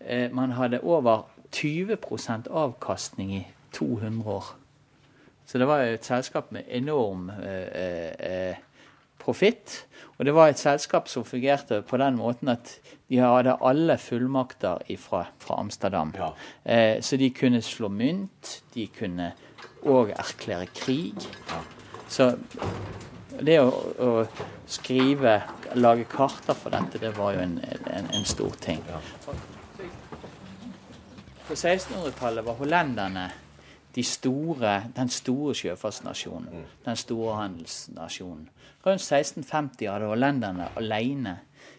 eh, 0.00 0.30
man 0.32 0.54
hadde 0.56 0.80
over 0.80 1.26
20% 1.52 2.48
avkastning 2.50 3.34
i 3.34 3.46
200 3.72 4.30
år. 4.30 4.54
Så 5.48 5.58
det 5.58 5.64
var 5.64 5.80
et 5.80 6.04
selskap 6.04 6.50
med 6.52 6.68
enorm 6.68 7.30
eh, 7.32 8.12
eh, 8.20 8.56
profitt. 9.16 9.86
Og 10.18 10.26
det 10.28 10.34
var 10.36 10.50
et 10.52 10.60
selskap 10.60 11.08
som 11.08 11.24
fungerte 11.24 11.80
på 11.88 11.96
den 11.96 12.18
måten 12.20 12.52
at 12.52 12.74
de 13.08 13.22
hadde 13.22 13.56
alle 13.64 13.96
fullmakter 13.96 14.84
ifra, 14.92 15.24
fra 15.40 15.56
Amsterdam. 15.62 16.12
Ja. 16.18 16.34
Eh, 16.64 17.00
så 17.00 17.16
de 17.16 17.30
kunne 17.32 17.62
slå 17.64 17.88
mynt, 17.88 18.58
de 18.74 18.86
kunne 18.92 19.32
òg 19.88 20.12
erklære 20.18 20.68
krig. 20.76 21.28
Så 22.12 22.34
det 23.40 23.58
å, 23.62 23.72
å, 24.04 24.12
skrive, 24.68 25.38
lage 25.80 26.04
karter 26.12 26.56
for 26.58 26.76
dette, 26.76 27.00
det 27.00 27.16
var 27.16 27.38
jo 27.38 27.44
en, 27.46 27.58
en, 27.88 28.12
en 28.12 28.28
stor 28.28 28.52
ting. 28.60 28.84
På 31.48 31.56
1600-tallet 31.56 32.44
var 32.44 32.58
hollenderne 32.60 33.30
de 33.94 34.04
store, 34.04 34.72
den 34.96 35.08
store 35.08 35.54
sjøfartsnasjonen. 35.54 36.64
Den 36.84 36.96
store 36.96 37.36
handelsnasjonen. 37.42 38.48
Rundt 38.86 39.02
1650 39.02 39.88
hadde 39.90 40.08
hollenderne 40.10 40.68
alene 40.78 41.38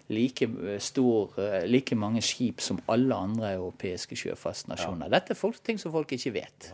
like, 0.10 0.50
stor, 0.84 1.34
like 1.66 1.96
mange 1.96 2.22
skip 2.26 2.62
som 2.62 2.82
alle 2.90 3.16
andre 3.16 3.54
europeiske 3.54 4.18
sjøfartsnasjoner. 4.20 5.12
Dette 5.12 5.36
er 5.36 5.40
folk, 5.40 5.62
ting 5.64 5.80
som 5.80 5.94
folk 5.94 6.12
ikke 6.18 6.34
vet. 6.34 6.72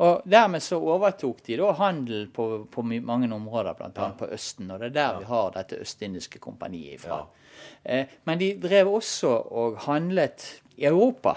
Og 0.00 0.22
Dermed 0.24 0.64
så 0.64 0.78
overtok 0.80 1.42
de 1.44 1.58
da 1.60 1.74
handel 1.76 2.30
på, 2.32 2.46
på 2.72 2.82
mange 2.88 3.28
områder, 3.34 3.76
bl.a. 3.76 3.90
Ja. 3.96 4.08
på 4.16 4.30
Østen. 4.32 4.70
Og 4.72 4.80
det 4.80 4.90
er 4.90 4.96
der 4.96 5.18
vi 5.20 5.28
har 5.28 5.52
dette 5.58 5.80
østindiske 5.84 6.40
kompaniet 6.40 6.96
ifra. 6.96 7.20
Ja. 7.20 7.40
Eh, 7.84 8.14
men 8.24 8.40
de 8.40 8.54
drev 8.62 8.88
også 8.94 9.28
og 9.28 9.82
handlet 9.84 10.46
i 10.80 10.88
Europa. 10.88 11.36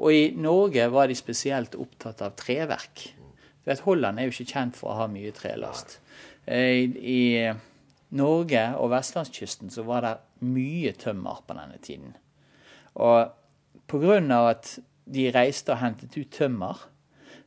Og 0.00 0.14
i 0.16 0.28
Norge 0.32 0.86
var 0.92 1.10
de 1.10 1.16
spesielt 1.18 1.76
opptatt 1.76 2.22
av 2.24 2.36
treverk. 2.40 3.10
For 3.60 3.74
at 3.74 3.82
Holland 3.84 4.18
er 4.18 4.28
jo 4.28 4.34
ikke 4.34 4.54
kjent 4.54 4.78
for 4.78 4.92
å 4.92 5.02
ha 5.02 5.08
mye 5.12 5.32
trelast. 5.36 5.98
I, 6.48 6.88
I 6.88 7.20
Norge 8.16 8.62
og 8.80 8.90
vestlandskysten 8.94 9.70
så 9.70 9.84
var 9.86 10.06
det 10.06 10.14
mye 10.48 10.94
tømmer 10.98 11.42
på 11.44 11.56
denne 11.58 11.76
tiden. 11.84 12.14
Og 12.96 13.28
pga. 13.90 14.40
at 14.48 14.78
de 15.10 15.28
reiste 15.34 15.74
og 15.74 15.82
hentet 15.82 16.16
ut 16.16 16.32
tømmer, 16.32 16.86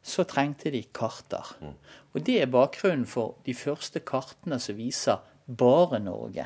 så 0.03 0.25
trengte 0.27 0.71
de 0.71 0.83
karter. 0.83 1.55
Og 2.13 2.25
det 2.27 2.41
er 2.41 2.51
bakgrunnen 2.51 3.07
for 3.07 3.37
de 3.45 3.55
første 3.55 3.99
kartene 4.03 4.59
som 4.59 4.75
viser 4.77 5.23
bare 5.47 5.99
Norge. 5.99 6.45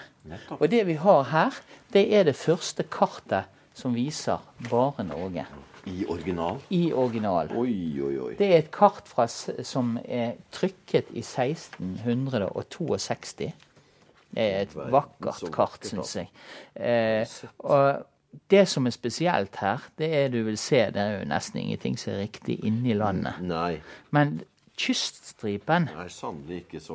Og 0.60 0.70
det 0.72 0.86
vi 0.88 0.94
har 1.02 1.24
her, 1.34 1.58
det 1.94 2.06
er 2.14 2.24
det 2.30 2.36
første 2.38 2.84
kartet 2.84 3.50
som 3.74 3.98
viser 3.98 4.42
bare 4.70 5.04
Norge. 5.04 5.46
I 5.88 6.06
original? 6.10 6.62
I 6.70 6.94
original. 6.94 7.48
Oi, 7.58 8.02
oi, 8.04 8.20
oi. 8.26 8.36
Det 8.40 8.52
er 8.52 8.58
et 8.66 8.72
kart 8.74 9.08
fra, 9.08 9.28
som 9.28 9.98
er 10.04 10.32
trykket 10.54 11.06
i 11.14 11.20
1662. 11.24 13.54
Det 14.38 14.44
er 14.44 14.62
et 14.66 14.76
vakkert 14.76 15.52
kart, 15.56 15.86
syns 15.88 16.16
jeg. 16.20 16.28
Eh, 16.76 17.28
og 17.64 17.84
det 18.52 18.68
som 18.70 18.88
er 18.88 18.94
spesielt 18.96 19.56
her, 19.62 19.78
det 19.98 20.10
er 20.16 20.28
du 20.34 20.42
vil 20.46 20.58
se, 20.60 20.86
det 20.94 21.02
er 21.02 21.20
jo 21.20 21.30
nesten 21.30 21.62
ingenting 21.62 21.98
som 22.00 22.14
er 22.14 22.24
riktig 22.26 22.60
inni 22.68 22.94
landet. 22.98 23.40
Nei. 23.42 23.80
Men 24.12 24.42
kyststripen, 24.78 25.88
er 25.90 26.08
så... 26.12 26.32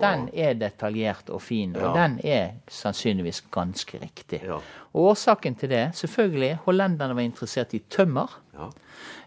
den 0.00 0.28
er 0.34 0.54
detaljert 0.54 1.30
og 1.30 1.42
fin, 1.42 1.74
og 1.76 1.82
Ja. 1.96 2.02
den 2.02 2.20
er 2.24 2.50
sannsynligvis 2.68 3.42
ganske 3.50 3.98
riktig. 4.02 4.40
Ja. 4.44 4.58
Og 4.92 5.02
årsaken 5.12 5.54
til 5.58 5.68
det, 5.70 5.90
selvfølgelig, 5.94 6.56
hollenderne 6.64 7.14
var 7.16 7.22
interessert 7.22 7.74
i 7.74 7.78
tømmer. 7.90 8.40
Ja. 8.54 8.68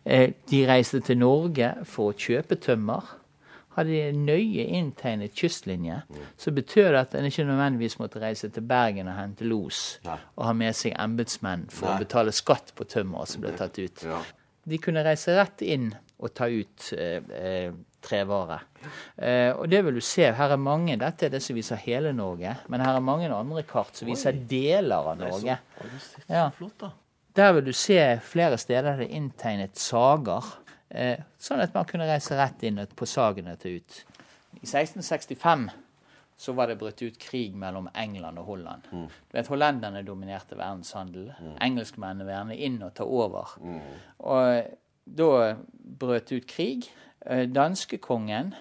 Eh, 0.05 0.31
De 0.51 0.65
reiste 0.67 0.99
til 1.01 1.17
Norge 1.17 1.73
for 1.83 2.11
å 2.11 2.17
kjøpe 2.17 2.55
tømmer. 2.55 3.01
Hadde 3.75 3.89
de 3.91 4.11
nøye 4.15 4.63
inntegnet 4.71 5.33
kystlinje, 5.35 5.97
så 6.37 6.51
betød 6.55 6.93
det 6.93 6.99
at 7.01 7.15
en 7.15 7.25
ikke 7.25 7.43
nødvendigvis 7.43 7.97
måtte 7.99 8.21
reise 8.21 8.47
til 8.49 8.61
Bergen 8.63 9.07
og 9.11 9.17
hente 9.17 9.43
los 9.43 9.99
Nei. 10.05 10.15
og 10.37 10.45
ha 10.45 10.53
med 10.53 10.73
seg 10.75 10.93
embetsmenn 10.97 11.65
for 11.69 11.89
Nei. 11.89 11.95
å 11.97 11.99
betale 12.05 12.31
skatt 12.31 12.71
på 12.75 12.85
tømmeret 12.87 13.27
som 13.33 13.41
ble 13.43 13.51
tatt 13.51 13.75
ut. 13.79 14.03
Ja. 14.07 14.21
De 14.65 14.77
kunne 14.77 15.03
reise 15.03 15.35
rett 15.35 15.61
inn 15.61 15.89
og 16.19 16.31
ta 16.33 16.47
ut 16.47 16.93
eh, 16.97 17.19
eh, 17.35 17.71
trevare. 18.05 18.59
Eh, 19.17 19.51
og 19.55 19.65
det 19.71 19.81
vil 19.85 19.97
du 19.97 20.03
se. 20.05 20.27
Her 20.37 20.53
er 20.55 20.61
mange, 20.61 20.97
Dette 21.01 21.27
er 21.27 21.33
det 21.33 21.41
som 21.43 21.57
viser 21.57 21.79
hele 21.81 22.13
Norge, 22.15 22.53
men 22.69 22.83
her 22.85 22.95
er 22.99 23.03
mange 23.03 23.31
andre 23.33 23.63
kart 23.67 23.97
som 23.97 24.09
viser 24.09 24.37
deler 24.49 25.09
av 25.11 25.17
Norge. 25.19 25.57
Ja. 26.29 26.49
Der 27.35 27.55
vil 27.57 27.65
du 27.65 27.73
se 27.75 27.99
flere 28.23 28.57
steder 28.61 28.95
det 29.01 29.09
er 29.09 29.17
inntegnet 29.17 29.75
sager, 29.81 30.45
eh, 30.89 31.17
sånn 31.41 31.63
at 31.65 31.73
man 31.75 31.87
kunne 31.89 32.07
reise 32.07 32.37
rett 32.39 32.63
inn 32.63 32.79
på 32.95 33.07
sagene 33.09 33.57
til 33.59 33.81
ut. 33.81 34.03
I 34.61 34.63
1665 34.65 35.65
så 36.37 36.51
var 36.55 36.67
det 36.67 36.77
brutt 36.79 37.01
ut 37.01 37.17
krig 37.19 37.53
mellom 37.55 37.87
England 37.95 38.39
og 38.39 38.45
Holland. 38.49 38.87
Du 38.91 39.37
vet, 39.37 39.47
Hollenderne 39.47 40.01
dominerte 40.03 40.57
verdenshandel. 40.59 41.29
Engelskmennene 41.63 42.25
ville 42.27 42.35
gjerne 42.35 42.57
inn 42.67 42.81
og 42.83 42.91
ta 42.97 43.05
over. 43.07 43.53
Og 44.19 44.65
da 45.05 45.29
brøt 46.01 46.33
ut 46.35 46.47
krig. 46.49 46.89
Eh, 47.25 47.47
Danskekongen 47.49 48.53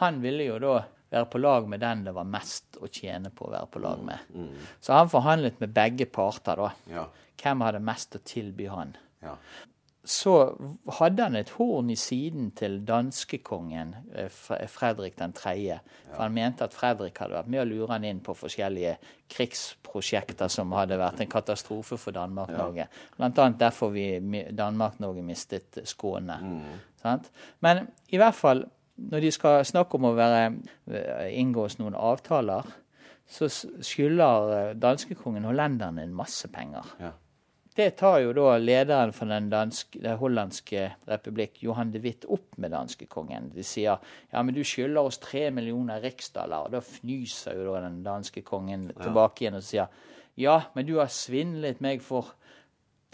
han 0.00 0.20
ville 0.22 0.46
jo 0.48 0.58
da 0.62 0.78
være 1.14 1.28
på 1.30 1.38
lag 1.38 1.68
med 1.70 1.80
den 1.80 2.04
det 2.06 2.14
var 2.14 2.26
mest 2.26 2.78
å 2.82 2.88
tjene 2.90 3.30
på 3.34 3.46
å 3.46 3.52
være 3.52 3.70
på 3.70 3.82
lag 3.82 4.00
med. 4.02 4.32
Så 4.80 4.96
han 4.96 5.12
forhandlet 5.12 5.60
med 5.62 5.74
begge 5.74 6.08
parter, 6.10 6.58
da. 6.58 6.72
Ja. 6.90 7.04
Hvem 7.38 7.62
hadde 7.66 7.82
mest 7.84 8.16
å 8.18 8.22
tilby 8.24 8.66
han? 8.70 8.96
Ja. 9.22 9.36
Så 10.04 10.32
hadde 10.98 11.22
han 11.24 11.36
et 11.38 11.54
horn 11.56 11.88
i 11.88 11.96
siden 11.96 12.50
til 12.58 12.82
danskekongen, 12.84 13.94
eh, 14.12 14.28
Fredrik 14.68 15.16
3., 15.16 15.78
for 16.10 16.22
han 16.22 16.34
mente 16.34 16.64
at 16.66 16.74
Fredrik 16.76 17.16
hadde 17.18 17.38
vært 17.38 17.48
med 17.48 17.62
å 17.62 17.68
lure 17.70 17.92
han 17.94 18.04
inn 18.04 18.20
på 18.20 18.34
forskjellige 18.36 18.98
krigsprosjekter 19.32 20.50
som 20.52 20.72
hadde 20.76 20.98
vært 21.00 21.20
en 21.24 21.30
katastrofe 21.32 21.96
for 21.96 22.12
Danmark-Norge. 22.12 22.86
Blant 23.16 23.38
annet 23.38 23.58
derfor 23.58 23.90
vi 23.94 24.18
Danmark-Norge 24.52 25.24
mistet 25.24 25.80
Skåne. 25.88 26.36
Sant? 27.04 27.28
Men 27.64 27.84
i 28.08 28.20
hvert 28.20 28.36
fall, 28.36 28.64
når 28.96 29.26
de 29.26 29.34
skal 29.34 29.64
snakke 29.68 29.98
om 29.98 30.08
å 30.08 30.14
være, 30.16 30.46
inngås 31.36 31.76
noen 31.80 31.96
avtaler, 31.98 32.70
så 33.24 33.48
skylder 33.48 34.54
eh, 34.54 34.72
danskekongen 34.76 35.46
hollenderne 35.48 36.04
en 36.04 36.16
masse 36.16 36.48
penger. 36.52 36.90
Ja. 37.00 37.14
Det 37.74 37.88
tar 37.98 38.20
jo 38.22 38.30
da 38.36 38.52
lederen 38.62 39.10
for 39.16 39.26
den, 39.26 39.48
danske, 39.50 39.98
den 39.98 40.18
hollandske 40.20 40.84
republikk, 41.10 41.56
Johan 41.64 41.90
de 41.90 41.98
Witt, 42.04 42.26
opp 42.30 42.54
med 42.62 42.70
danskekongen. 42.70 43.48
De 43.56 43.64
sier 43.66 43.98
ja, 44.30 44.42
men 44.42 44.54
du 44.54 44.60
skylder 44.62 45.08
oss 45.08 45.18
tre 45.18 45.48
millioner 45.50 46.04
riksdaler. 46.04 46.68
Og 46.68 46.76
da 46.76 46.82
fnyser 46.84 47.58
jo 47.58 47.72
da 47.72 47.82
den 47.88 48.04
danske 48.06 48.44
kongen 48.46 48.92
tilbake 48.92 49.42
igjen 49.42 49.58
og 49.58 49.66
sier 49.66 49.90
ja, 50.38 50.60
men 50.74 50.86
du 50.86 50.96
har 51.00 51.10
svindlet 51.14 51.82
meg 51.82 52.00
for 52.02 52.36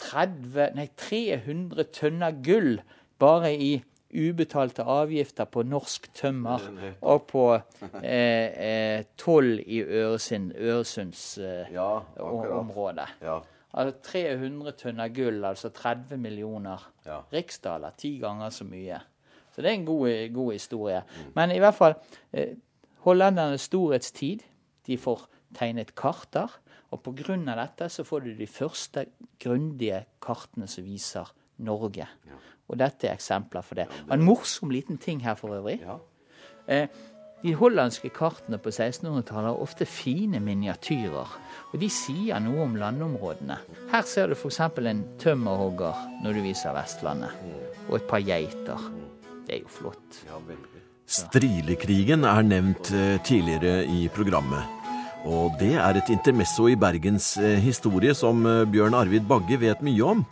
30, 0.01 0.77
nei, 0.77 0.87
300 0.97 1.89
tønner 1.97 2.37
gull 2.45 2.79
bare 3.21 3.53
i 3.55 3.83
ubetalte 4.11 4.83
avgifter 4.83 5.47
på 5.47 5.63
norsk 5.63 6.09
tømmer 6.19 6.59
og 7.07 7.29
på 7.31 7.45
eh, 7.55 7.63
eh, 8.03 9.05
toll 9.21 9.53
i 9.61 9.79
Øresund, 9.85 10.51
Øresundsområdet. 10.59 12.99
Eh, 12.99 13.23
ja. 13.23 13.25
Ja. 13.35 13.39
Altså 13.71 13.95
300 14.03 14.73
tønner 14.81 15.09
gull, 15.15 15.45
altså 15.45 15.69
30 15.71 16.17
millioner 16.19 16.91
Ja. 17.07 17.21
riksdaler. 17.33 17.91
Ti 17.97 18.19
ganger 18.19 18.51
så 18.51 18.65
mye. 18.65 19.01
Så 19.55 19.63
det 19.63 19.71
er 19.71 19.75
en 19.75 19.85
god, 19.87 20.33
god 20.35 20.53
historie. 20.53 21.03
Men 21.35 21.51
i 21.51 21.59
hvert 21.59 21.75
fall, 21.75 21.95
eh, 22.33 22.55
hollendernes 23.07 23.61
storhetstid, 23.61 24.39
de 24.87 24.97
får 24.99 25.21
tegnet 25.55 25.95
karter. 25.95 26.49
Og 26.91 27.03
av 27.49 27.57
dette 27.69 27.89
så 27.89 28.05
får 28.05 28.21
du 28.25 28.35
de 28.35 28.47
første 28.47 29.07
grundige 29.39 30.05
kartene 30.21 30.67
som 30.67 30.85
viser 30.85 31.25
Norge. 31.59 32.07
Og 32.71 32.79
dette 32.79 33.09
er 33.09 33.19
eksempler 33.19 33.67
for 33.67 33.81
det. 33.81 33.89
Og 34.09 34.15
en 34.15 34.25
morsom 34.25 34.71
liten 34.71 35.01
ting 35.03 35.23
her 35.25 35.35
for 35.39 35.57
øvrig. 35.59 35.81
Eh, 36.71 36.87
de 37.41 37.55
hollandske 37.57 38.11
kartene 38.13 38.59
på 38.61 38.69
1600-tallet 38.69 39.49
har 39.49 39.63
ofte 39.65 39.87
fine 39.89 40.43
miniatyrer, 40.45 41.31
og 41.73 41.77
de 41.81 41.89
sier 41.89 42.43
noe 42.45 42.67
om 42.67 42.75
landområdene. 42.77 43.57
Her 43.89 44.05
ser 44.05 44.29
du 44.29 44.37
f.eks. 44.37 44.61
en 44.61 45.01
tømmerhogger 45.23 46.03
når 46.21 46.37
du 46.37 46.43
viser 46.45 46.77
Vestlandet, 46.77 47.33
og 47.89 47.97
et 47.97 48.11
par 48.11 48.21
geiter. 48.21 48.85
Det 49.47 49.57
er 49.57 49.63
jo 49.65 49.73
flott. 49.73 50.21
Strilekrigen 51.11 52.29
er 52.29 52.45
nevnt 52.47 52.93
eh, 52.93 53.17
tidligere 53.27 53.87
i 53.89 54.05
programmet. 54.15 54.77
Og 55.27 55.57
det 55.61 55.75
er 55.81 55.97
et 55.99 56.13
intermesso 56.13 56.69
i 56.71 56.77
Bergens 56.81 57.35
eh, 57.41 57.59
historie 57.61 58.15
som 58.15 58.45
eh, 58.47 58.67
Bjørn 58.69 58.95
Arvid 59.01 59.27
Bagge 59.29 59.59
vet 59.65 59.83
mye 59.85 60.13
om. 60.13 60.23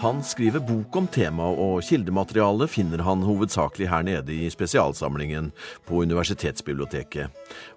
Han 0.00 0.22
skriver 0.24 0.60
bok 0.64 0.96
om 0.96 1.06
temaet, 1.12 1.58
og 1.60 1.82
kildematerialet 1.84 2.70
finner 2.72 3.02
han 3.04 3.20
hovedsakelig 3.20 3.90
her 3.90 4.04
nede 4.08 4.32
i 4.32 4.46
spesialsamlingen 4.48 5.50
på 5.84 5.98
Universitetsbiblioteket. 6.06 7.28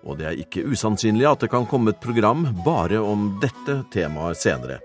Og 0.07 0.21
det 0.21 0.29
er 0.29 0.39
ikke 0.39 0.63
usannsynlig 0.63 1.27
at 1.27 1.43
det 1.43 1.49
kan 1.51 1.67
komme 1.67 1.91
et 1.91 1.99
program 1.99 2.45
bare 2.63 3.01
om 3.03 3.25
dette 3.43 3.75
temaet 3.91 4.39
senere. 4.39 4.77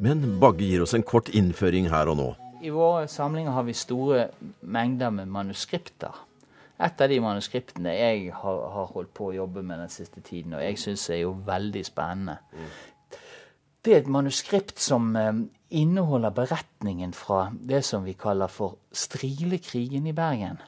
Men 0.00 0.24
Bagge 0.40 0.64
gir 0.64 0.86
oss 0.86 0.96
en 0.96 1.04
kort 1.04 1.28
innføring 1.36 1.90
her 1.92 2.08
og 2.08 2.16
nå. 2.16 2.30
I 2.64 2.72
våre 2.72 3.04
samlinger 3.12 3.52
har 3.52 3.68
vi 3.68 3.76
store 3.76 4.30
mengder 4.64 5.12
med 5.18 5.28
manuskripter. 5.28 6.16
Et 6.80 7.04
av 7.04 7.12
de 7.12 7.20
manuskriptene 7.20 7.92
jeg 7.92 8.32
har, 8.40 8.62
har 8.72 8.88
holdt 8.96 9.12
på 9.12 9.28
å 9.28 9.36
jobbe 9.36 9.60
med 9.60 9.84
den 9.84 9.92
siste 9.92 10.24
tiden, 10.24 10.56
og 10.56 10.64
jeg 10.64 10.80
syns 10.80 11.10
er 11.12 11.26
jo 11.26 11.36
veldig 11.44 11.84
spennende. 11.84 12.40
Det 13.84 13.92
er 13.92 14.00
et 14.00 14.10
manuskript 14.10 14.80
som 14.80 15.12
eh, 15.20 15.44
inneholder 15.70 16.30
beretningen 16.30 17.12
fra 17.12 17.48
det 17.60 17.82
som 17.84 18.04
vi 18.04 18.12
kaller 18.14 18.48
for 18.52 18.76
Strilekrigen 18.92 20.06
i 20.06 20.12
Bergen. 20.12 20.58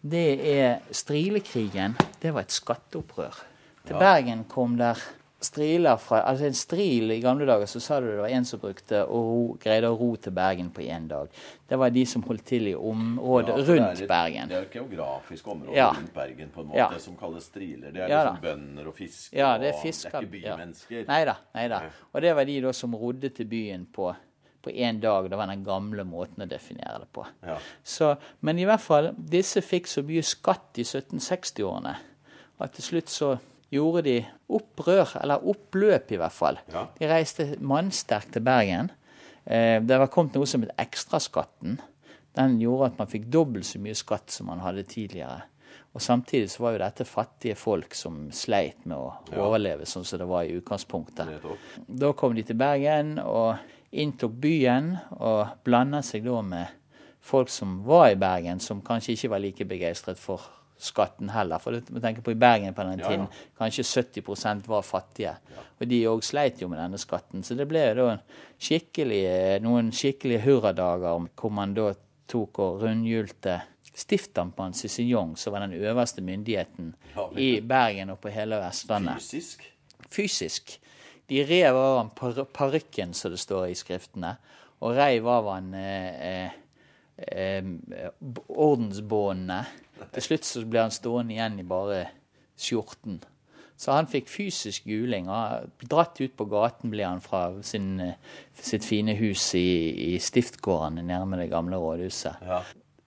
Det 0.00 0.26
er 0.58 0.78
Strilekrigen. 0.94 1.96
Det 2.20 2.32
var 2.34 2.40
et 2.46 2.52
skatteopprør. 2.54 3.42
Til 3.86 3.96
Bergen 4.00 4.44
kom 4.48 4.76
der 4.80 4.98
striler 5.44 5.98
fra 6.00 6.22
Altså 6.24 6.46
en 6.48 6.54
stril 6.56 7.10
i 7.12 7.18
gamle 7.20 7.44
dager 7.44 7.66
så 7.68 7.80
sa 7.80 7.98
du 8.00 8.06
det 8.06 8.16
var 8.22 8.32
en 8.32 8.46
som 8.48 8.60
brukte 8.62 9.02
og 9.04 9.26
ro, 9.28 9.40
greide 9.60 9.90
å 9.92 9.96
ro 10.00 10.14
til 10.16 10.32
Bergen 10.32 10.70
på 10.72 10.80
én 10.80 11.04
dag. 11.08 11.28
Det 11.68 11.76
var 11.78 11.90
de 11.92 12.04
som 12.08 12.22
holdt 12.24 12.46
til 12.48 12.68
i 12.70 12.74
området 12.74 13.52
Ja, 13.52 13.64
rundt 13.68 14.00
er 14.00 14.08
Bergen. 14.08 14.48
Det 14.48 14.56
er 14.56 14.62
et 14.62 14.72
geografisk 14.78 15.48
område 15.52 15.76
Ja. 15.76 15.90
rundt 15.92 16.14
Bergen 16.14 16.48
på 16.54 16.60
en 16.60 16.66
måte 16.68 16.78
Ja. 16.78 16.98
som 16.98 17.16
kalles 17.16 17.44
striler. 17.44 17.90
Det 17.92 18.02
er 18.02 18.08
Ja 18.08 18.22
liksom 18.24 18.40
bønder 18.42 18.86
og 18.88 18.94
fiskere. 18.94 19.38
Ja, 19.38 19.58
det 19.58 19.68
er 19.68 19.72
og. 19.82 20.12
Det 20.12 20.14
er 20.14 20.20
ikke 20.22 20.30
bymennesker. 20.56 21.06
Nei 21.08 21.24
da. 21.24 21.34
Nei 21.54 21.68
da. 21.68 21.80
Og 22.14 22.22
det 22.22 22.34
var 22.36 22.44
de 22.44 22.60
da 22.60 22.72
som 22.72 22.94
rodde 22.94 23.28
til 23.28 23.44
byen 23.46 23.86
på 23.92 24.14
på 24.64 24.72
én 24.72 25.00
dag. 25.02 25.28
Det 25.30 25.38
var 25.38 25.50
den 25.50 25.64
gamle 25.66 26.06
måten 26.08 26.44
å 26.44 26.48
definere 26.50 27.02
det 27.04 27.10
på. 27.14 27.26
Ja. 27.44 27.58
Så, 27.84 28.14
men 28.44 28.60
i 28.60 28.66
hvert 28.68 28.82
fall, 28.82 29.12
disse 29.16 29.62
fikk 29.64 29.90
så 29.90 30.04
mye 30.06 30.24
skatt 30.26 30.80
i 30.80 30.86
1760-årene 30.86 31.94
at 32.64 32.76
til 32.76 32.86
slutt 32.86 33.10
så 33.10 33.34
gjorde 33.74 34.04
de 34.06 34.18
opprør, 34.54 35.16
eller 35.22 35.46
oppløp 35.50 36.12
i 36.14 36.20
hvert 36.20 36.34
fall. 36.34 36.60
Ja. 36.72 36.86
De 36.98 37.08
reiste 37.10 37.48
mannsterkt 37.64 38.34
til 38.36 38.44
Bergen. 38.46 38.92
Eh, 39.44 39.80
det 39.82 39.98
var 40.00 40.12
kommet 40.12 40.36
noe 40.38 40.48
som 40.48 40.64
het 40.64 40.74
ekstraskatten. 40.80 41.80
Den 42.34 42.60
gjorde 42.62 42.92
at 42.92 43.02
man 43.02 43.10
fikk 43.10 43.26
dobbelt 43.32 43.66
så 43.68 43.80
mye 43.82 43.98
skatt 43.98 44.32
som 44.34 44.48
man 44.50 44.62
hadde 44.64 44.86
tidligere. 44.90 45.42
Og 45.94 46.02
Samtidig 46.02 46.50
så 46.50 46.64
var 46.64 46.74
jo 46.74 46.82
dette 46.82 47.06
fattige 47.06 47.54
folk 47.58 47.94
som 47.94 48.24
sleit 48.34 48.82
med 48.82 48.98
å 48.98 49.12
overleve, 49.38 49.86
sånn 49.86 50.06
som 50.06 50.18
det 50.18 50.26
var 50.26 50.42
i 50.42 50.56
utgangspunktet. 50.58 51.46
Da 51.86 52.10
kom 52.18 52.34
de 52.34 52.42
til 52.46 52.58
Bergen 52.58 53.20
og 53.22 53.54
inntok 53.94 54.32
byen 54.42 54.94
og 55.20 55.60
blanda 55.66 56.00
seg 56.02 56.24
da 56.26 56.40
med 56.42 56.66
folk 57.24 57.48
som 57.48 57.78
var 57.86 58.10
i 58.12 58.18
Bergen, 58.20 58.60
som 58.60 58.82
kanskje 58.84 59.14
ikke 59.16 59.30
var 59.32 59.40
like 59.40 59.64
begeistret 59.70 60.18
for 60.20 60.42
skatten 60.84 61.30
heller. 61.32 61.62
For 61.62 61.72
du 61.78 61.92
må 61.94 62.00
tenke 62.02 62.20
på 62.26 62.34
i 62.34 62.38
Bergen 62.38 62.74
på 62.76 62.84
den 62.84 62.98
Ja, 62.98 63.04
ja. 63.04 63.10
tiden, 63.14 63.28
kanskje 63.56 63.84
70% 64.20 64.66
var 64.68 64.82
fattige. 64.84 65.36
Og 65.80 65.86
de 65.88 66.02
òg 66.10 66.20
sleit 66.26 66.60
jo 66.60 66.68
med 66.68 66.78
denne 66.82 66.98
skatten. 67.00 67.42
Så 67.46 67.54
det 67.56 67.68
ble 67.70 67.84
da 67.96 68.08
en 68.16 68.20
skikkelig, 68.60 69.22
noen 69.64 69.92
skikkelige 69.94 70.42
hurradager 70.44 71.28
hvor 71.40 71.50
man 71.54 71.72
da 71.76 71.92
tok 72.28 72.58
og 72.64 72.82
rundhjulte 72.82 73.60
stiftamtmann 73.94 74.74
Cicignon, 74.74 75.36
som 75.38 75.54
var 75.54 75.60
den 75.68 75.76
øverste 75.78 76.20
myndigheten 76.24 76.94
Ja, 77.14 77.28
i 77.38 77.60
Bergen 77.60 78.10
og 78.10 78.18
på 78.20 78.32
hele 78.34 78.58
Vestlandet 78.58 79.22
Fysisk. 79.22 79.62
fysisk. 80.10 80.78
De 81.30 81.44
rev 81.48 81.76
av 81.76 81.98
han 81.98 82.10
par 82.16 82.44
parykken, 82.52 83.14
som 83.16 83.32
det 83.32 83.40
står 83.40 83.70
i 83.70 83.78
skriftene, 83.78 84.34
og 84.84 84.96
reiv 84.98 85.28
av 85.30 85.48
han 85.54 85.70
eh, 85.78 86.24
eh, 86.28 86.58
eh, 87.16 87.70
ordensbåndene. 88.48 89.62
Til 90.12 90.26
slutt 90.26 90.48
så 90.48 90.64
ble 90.68 90.84
han 90.84 90.92
stående 90.92 91.36
igjen 91.36 91.60
i 91.62 91.68
bare 91.68 92.02
skjorten. 92.60 93.22
Så 93.76 93.94
han 93.96 94.06
fikk 94.10 94.28
fysisk 94.30 94.86
juling. 94.86 95.28
og 95.32 95.70
Dratt 95.90 96.20
ut 96.20 96.36
på 96.38 96.46
gaten 96.50 96.92
ble 96.92 97.06
han 97.06 97.22
fra 97.24 97.46
sin, 97.66 97.98
eh, 98.00 98.14
sitt 98.54 98.84
fine 98.86 99.16
hus 99.18 99.54
i, 99.58 100.14
i 100.14 100.18
Stiftgården 100.22 101.02
nærme 101.06 101.40
det 101.40 101.50
gamle 101.50 101.80
rådhuset. 101.80 102.44
Ja. 102.44 102.62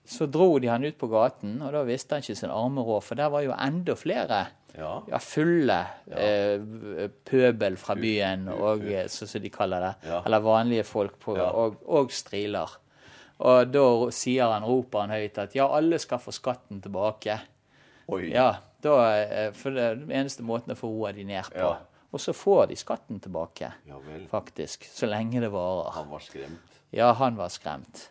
Så 0.08 0.26
dro 0.32 0.54
de 0.58 0.70
han 0.72 0.84
ut 0.86 0.96
på 0.98 1.08
gaten, 1.12 1.58
og 1.62 1.74
da 1.74 1.82
visste 1.84 2.16
han 2.16 2.24
ikke 2.24 2.38
sin 2.38 2.52
arme 2.54 2.84
råd, 2.86 3.04
for 3.04 3.20
der 3.20 3.28
var 3.32 3.44
jo 3.44 3.52
enda 3.52 3.96
flere 3.98 4.46
Ja. 4.78 5.02
ja, 5.10 5.18
fulle 5.18 5.76
eh, 6.14 7.08
pøbel 7.26 7.76
fra 7.80 7.96
byen, 7.98 8.46
og, 8.52 8.84
sånn 8.84 9.08
så, 9.10 9.26
så 9.26 9.40
de 9.42 9.50
kaller 9.50 9.82
det. 9.82 9.94
Eller 10.20 10.44
vanlige 10.44 10.84
folk, 10.86 11.16
på, 11.20 11.34
og, 11.34 11.80
og 11.88 12.12
striler. 12.14 12.76
Og 13.38 13.72
da 13.72 13.84
sier 14.14 14.52
han, 14.52 14.66
roper 14.66 15.04
han 15.04 15.14
høyt 15.16 15.38
at 15.42 15.56
ja, 15.58 15.66
alle 15.66 15.98
skal 16.02 16.22
få 16.22 16.34
skatten 16.34 16.80
tilbake. 16.84 17.38
Oi. 18.14 18.28
Ja, 18.32 18.48
da, 18.82 18.96
eh, 19.18 19.50
For 19.56 19.74
det 19.74 19.84
er 19.84 19.98
den 20.00 20.14
eneste 20.14 20.46
måten 20.46 20.74
å 20.74 20.78
få 20.78 20.90
roa 20.90 21.12
de 21.16 21.26
ned 21.26 21.50
på. 21.52 21.58
Ja. 21.58 21.76
Og 22.08 22.22
så 22.22 22.32
får 22.32 22.70
de 22.70 22.76
skatten 22.80 23.20
tilbake, 23.20 23.72
Ja 23.88 23.98
faktisk. 24.30 24.86
Så 24.88 25.06
lenge 25.10 25.42
det 25.42 25.50
varer. 25.52 25.90
Han 25.98 26.08
var 26.08 26.24
skremt. 26.24 26.78
Ja, 26.94 27.12
han 27.12 27.36
var 27.36 27.52
skremt. 27.52 28.08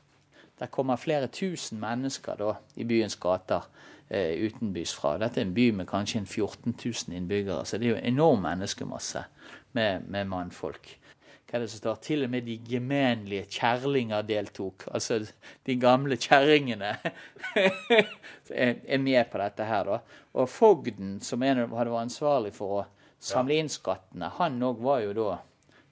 Der 0.59 0.67
kommer 0.73 0.97
flere 0.97 1.27
tusen 1.29 1.79
mennesker 1.79 2.35
da, 2.39 2.53
i 2.75 2.83
byens 2.89 3.15
gater 3.21 3.67
eh, 4.09 4.33
utenbys 4.47 4.93
fra. 4.97 5.17
Dette 5.21 5.41
er 5.41 5.45
en 5.45 5.53
by 5.53 5.67
med 5.81 5.87
kanskje 5.89 6.23
en 6.23 6.25
14 6.29 6.73
000 6.73 7.17
innbyggere, 7.17 7.65
så 7.65 7.77
det 7.77 7.87
er 7.91 7.95
jo 7.95 8.05
enorm 8.09 8.41
menneskemasse 8.47 9.21
med, 9.77 10.07
med 10.09 10.25
mannfolk. 10.31 10.95
Hva 11.47 11.55
er 11.55 11.63
det 11.63 11.69
som 11.71 11.79
står? 11.79 11.99
Til 12.03 12.25
og 12.25 12.31
med 12.33 12.43
de 12.43 12.57
gemenlige 12.67 13.45
kjerlinger 13.55 14.25
deltok. 14.27 14.83
Altså 14.91 15.21
de 15.23 15.75
gamle 15.79 16.17
kjerringene 16.19 16.89
er, 18.51 18.75
er 18.83 18.97
med 18.99 19.29
på 19.31 19.39
dette 19.41 19.67
her, 19.69 19.87
da. 19.87 19.99
Og 20.37 20.49
fogden, 20.51 21.17
som 21.23 21.43
en 21.47 21.63
av- 21.63 21.75
hadde 21.77 21.93
vært 21.93 22.07
ansvarlig 22.09 22.51
for 22.57 22.81
å 22.81 22.85
samle 23.23 23.55
inn 23.61 23.69
skattene, 23.71 24.27
han 24.37 24.59
òg 24.63 24.81
var 24.83 24.99
jo 25.05 25.13
da 25.17 25.37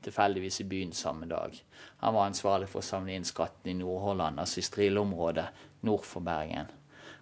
tilfeldigvis 0.05 0.61
i 0.61 0.67
byen 0.69 0.93
samme 0.95 1.27
dag. 1.29 1.57
Han 2.03 2.15
var 2.15 2.29
ansvarlig 2.29 2.69
for 2.71 2.81
å 2.81 2.85
samle 2.85 3.15
inn 3.15 3.27
skatten 3.27 3.71
i 3.71 3.77
Nordholland, 3.79 4.39
altså 4.39 4.61
i 4.61 4.67
strilområdet 4.67 5.45
nord 5.85 6.05
for 6.05 6.25
Bergen. 6.25 6.69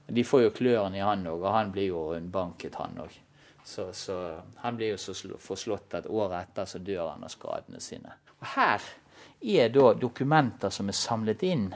De 0.08 0.24
får 0.24 0.44
jo 0.44 0.56
klørne 0.56 1.00
i 1.00 1.06
han 1.06 1.24
òg, 1.28 1.46
og 1.46 1.56
han 1.56 1.72
blir 1.72 1.88
jo 1.94 2.10
rundbanket, 2.12 2.76
han 2.76 3.00
òg. 3.06 3.16
Så, 3.64 3.88
så 3.96 4.18
han 4.60 4.76
blir 4.76 4.94
jo 4.94 5.00
så 5.00 5.16
forslått 5.40 5.96
at 6.02 6.10
året 6.12 6.50
etter 6.50 6.68
så 6.68 6.82
dør 6.84 7.14
han 7.14 7.24
av 7.24 7.32
skadene 7.32 7.80
sine. 7.80 8.18
Og 8.42 8.50
her 8.58 8.84
er 9.40 9.72
da 9.72 9.94
dokumenter 9.96 10.72
som 10.72 10.92
er 10.92 10.98
samlet 10.98 11.44
inn 11.48 11.70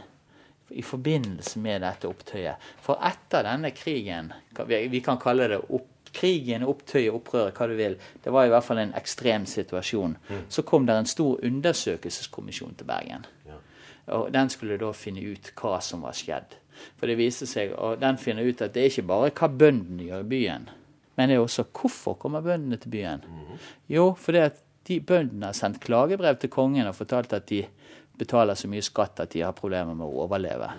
i 0.75 0.83
forbindelse 0.83 1.61
med 1.63 1.81
dette 1.85 2.09
opptøyet. 2.09 2.59
For 2.83 2.99
etter 3.07 3.47
denne 3.47 3.71
krigen, 3.71 4.33
vi 4.67 5.01
kan 5.03 5.19
kalle 5.21 5.47
det 5.53 5.61
opp, 5.63 5.93
krigen, 6.17 6.65
opptøyet, 6.67 7.13
opprøret, 7.13 7.55
hva 7.55 7.67
du 7.69 7.75
vil, 7.77 7.97
det 8.23 8.33
var 8.33 8.47
i 8.47 8.51
hvert 8.51 8.65
fall 8.65 8.81
en 8.81 8.95
ekstrem 8.97 9.45
situasjon, 9.49 10.17
så 10.49 10.65
kom 10.67 10.87
det 10.87 10.95
en 10.97 11.09
stor 11.09 11.43
undersøkelseskommisjon 11.45 12.77
til 12.79 12.89
Bergen. 12.89 13.27
Og 14.17 14.31
den 14.31 14.49
skulle 14.49 14.79
da 14.79 14.93
finne 14.95 15.23
ut 15.23 15.51
hva 15.59 15.77
som 15.83 16.05
var 16.07 16.15
skjedd. 16.15 16.55
For 16.97 17.09
det 17.09 17.17
viste 17.19 17.47
seg, 17.49 17.73
og 17.73 17.97
den 18.01 18.19
finner 18.21 18.45
ut 18.47 18.61
at 18.61 18.75
det 18.75 18.83
er 18.83 18.91
ikke 18.91 19.09
bare 19.09 19.33
hva 19.33 19.49
bøndene 19.49 20.07
gjør 20.07 20.23
i 20.23 20.29
byen, 20.31 20.69
men 21.17 21.29
det 21.29 21.37
er 21.37 21.43
også 21.43 21.65
hvorfor 21.73 22.17
kommer 22.21 22.45
bøndene 22.45 22.77
til 22.77 22.93
byen. 22.93 23.23
Jo, 23.89 24.11
fordi 24.19 24.43
at 24.45 24.61
de 24.87 24.99
bøndene 25.03 25.49
har 25.49 25.57
sendt 25.57 25.81
klagebrev 25.83 26.37
til 26.39 26.51
kongen 26.53 26.87
og 26.87 26.95
fortalt 26.95 27.33
at 27.35 27.49
de 27.49 27.63
betaler 28.17 28.57
så 28.57 28.69
mye 28.69 28.85
skatt 28.85 29.19
at 29.21 29.33
de 29.33 29.43
har 29.45 29.55
problemer 29.57 29.97
med 29.97 30.05
å 30.05 30.23
overleve. 30.23 30.69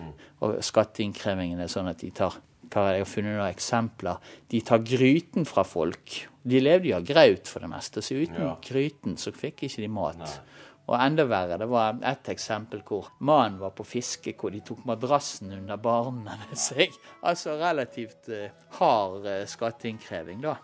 Og 0.43 0.59
skatteinnkrevingen 0.65 1.61
er 1.61 1.71
sånn 1.71 1.91
at 1.91 2.01
de 2.03 2.11
tar 2.15 2.39
Jeg 2.75 3.01
har 3.03 3.05
funnet 3.09 3.37
noen 3.37 3.49
eksempler. 3.53 4.19
De 4.51 4.61
tar 4.61 4.79
gryten 4.79 5.45
fra 5.49 5.65
folk. 5.65 6.29
De 6.49 6.61
levde 6.61 6.89
jo 6.91 6.97
av 6.97 7.05
graut 7.05 7.49
for 7.49 7.61
det 7.61 7.69
meste, 7.71 8.03
så 8.03 8.15
uten 8.15 8.41
Ja. 8.45 8.57
gryten 8.63 9.17
så 9.17 9.33
fikk 9.33 9.63
ikke 9.69 9.83
de 9.83 9.89
mat. 9.89 10.41
Og 10.89 10.97
enda 10.97 11.25
verre, 11.29 11.59
det 11.59 11.69
var 11.69 11.99
et 12.03 12.25
eksempel 12.33 12.81
hvor 12.83 13.11
mannen 13.21 13.59
var 13.61 13.71
på 13.77 13.85
fiske, 13.85 14.33
hvor 14.41 14.51
de 14.51 14.61
tok 14.61 14.87
madrassen 14.87 15.53
under 15.53 15.77
barna 15.77 16.39
med 16.49 16.57
seg. 16.57 16.89
Altså 17.23 17.59
relativt 17.61 18.29
eh, 18.31 18.49
hard 18.79 19.27
eh, 19.27 19.45
skatteinnkreving, 19.45 20.41
da. 20.41 20.57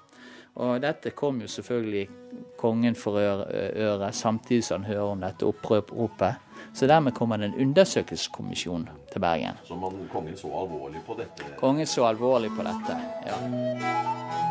Og 0.57 0.81
dette 0.81 1.11
kom 1.11 1.40
jo 1.43 1.47
selvfølgelig 1.51 2.09
kongen 2.57 2.95
for 2.95 3.19
øre, 3.19 3.45
øre 3.75 4.12
samtidig 4.12 4.64
som 4.64 4.83
han 4.85 4.93
hører 4.95 5.11
om 5.12 5.21
dette 5.21 5.43
oppropet. 5.45 6.37
Så 6.73 6.87
dermed 6.87 7.12
kommer 7.14 7.37
det 7.37 7.51
en 7.53 7.61
undersøkelseskommisjon 7.69 8.88
til 9.14 9.22
Bergen. 9.22 9.59
Så 9.68 9.77
man, 9.79 10.00
kongen 10.12 10.37
så 10.37 10.50
alvorlig 10.64 11.00
på 11.07 11.14
dette. 11.18 11.46
Kongen 11.61 11.87
så 11.87 12.05
alvorlig 12.11 12.50
på 12.57 12.66
dette. 12.66 12.98
ja. 13.31 14.44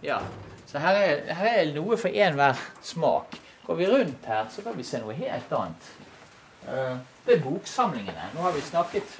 Ja, 0.00 0.20
så 0.66 0.78
her 0.78 0.94
er, 1.00 1.22
her 1.34 1.58
er 1.62 1.72
noe 1.74 1.96
for 1.98 2.12
enhver 2.14 2.58
smak. 2.84 3.38
Går 3.66 3.78
vi 3.80 3.88
rundt 3.90 4.26
her, 4.30 4.46
så 4.52 4.62
kan 4.62 4.76
vi 4.78 4.84
se 4.86 5.00
noe 5.02 5.16
helt 5.18 5.52
annet. 5.56 5.88
Eh, 6.68 6.96
Det 7.26 7.34
er 7.34 7.42
boksamlingene. 7.42 8.28
Nå 8.36 8.42
har 8.44 8.52
vi 8.54 8.60
snakket 8.62 9.16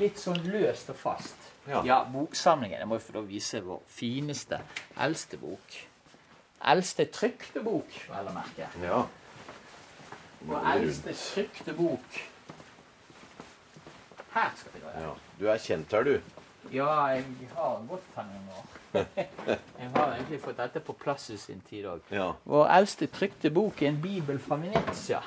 litt 0.00 0.16
sånn 0.16 0.38
løst 0.48 0.88
og 0.88 0.96
fast. 0.96 1.50
Ja. 1.68 1.82
Ja, 1.84 1.98
boksamlingen. 2.08 2.78
Jeg 2.80 2.88
må 2.88 2.96
jo 2.96 3.04
få 3.04 3.20
vise 3.28 3.60
vår 3.60 3.82
fineste, 3.92 4.62
eldste 4.96 5.36
bok. 5.42 5.76
Eldste 6.64 7.04
trykte 7.14 7.62
bok, 7.62 7.92
vel 8.10 8.26
å 8.28 8.34
merke. 8.34 8.66
Ja. 8.82 9.04
Vår 10.48 10.66
eldste 10.72 11.14
trykte 11.14 11.72
bok. 11.78 12.18
Her 14.34 14.50
skal 14.56 14.74
vi 14.74 14.80
gå. 14.82 14.92
ja. 15.02 15.14
Du 15.38 15.46
er 15.50 15.58
kjent 15.62 15.92
her, 15.94 16.02
du. 16.04 16.20
Ja, 16.74 16.88
jeg 17.14 17.24
har 17.54 17.78
gått 17.88 18.08
her 18.16 18.26
noen 18.28 18.48
år. 18.58 18.64
Jeg 18.92 19.90
har 19.94 20.14
egentlig 20.14 20.40
fått 20.42 20.58
dette 20.58 20.80
på 20.84 20.92
plass 20.98 21.28
i 21.30 21.36
sin 21.40 21.60
tid 21.68 21.86
òg. 21.88 22.00
Ja. 22.12 22.32
Vår 22.48 22.66
eldste 22.74 23.06
trykte 23.12 23.50
bok 23.54 23.82
er 23.82 23.92
en 23.92 24.00
bibel 24.02 24.40
fra 24.42 24.58
Venezia. 24.60 25.22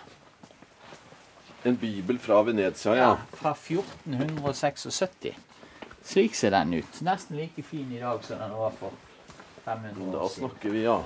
En 1.66 1.78
bibel 1.78 2.20
fra 2.20 2.42
Venezia, 2.44 2.96
ja. 2.98 3.12
Fra 3.38 3.54
1476. 3.56 5.32
Slik 6.04 6.36
ser 6.36 6.54
den 6.56 6.74
ut. 6.82 7.02
Nesten 7.06 7.38
like 7.38 7.64
fin 7.64 7.92
i 7.94 8.00
dag 8.02 8.24
som 8.26 8.40
den 8.42 8.54
var 8.58 8.74
for 8.80 8.92
500 9.66 10.12
Da 10.12 10.18
år 10.24 10.30
siden. 10.30 10.50
snakker 10.50 10.70
vi, 10.70 10.84
ja. 10.84 11.00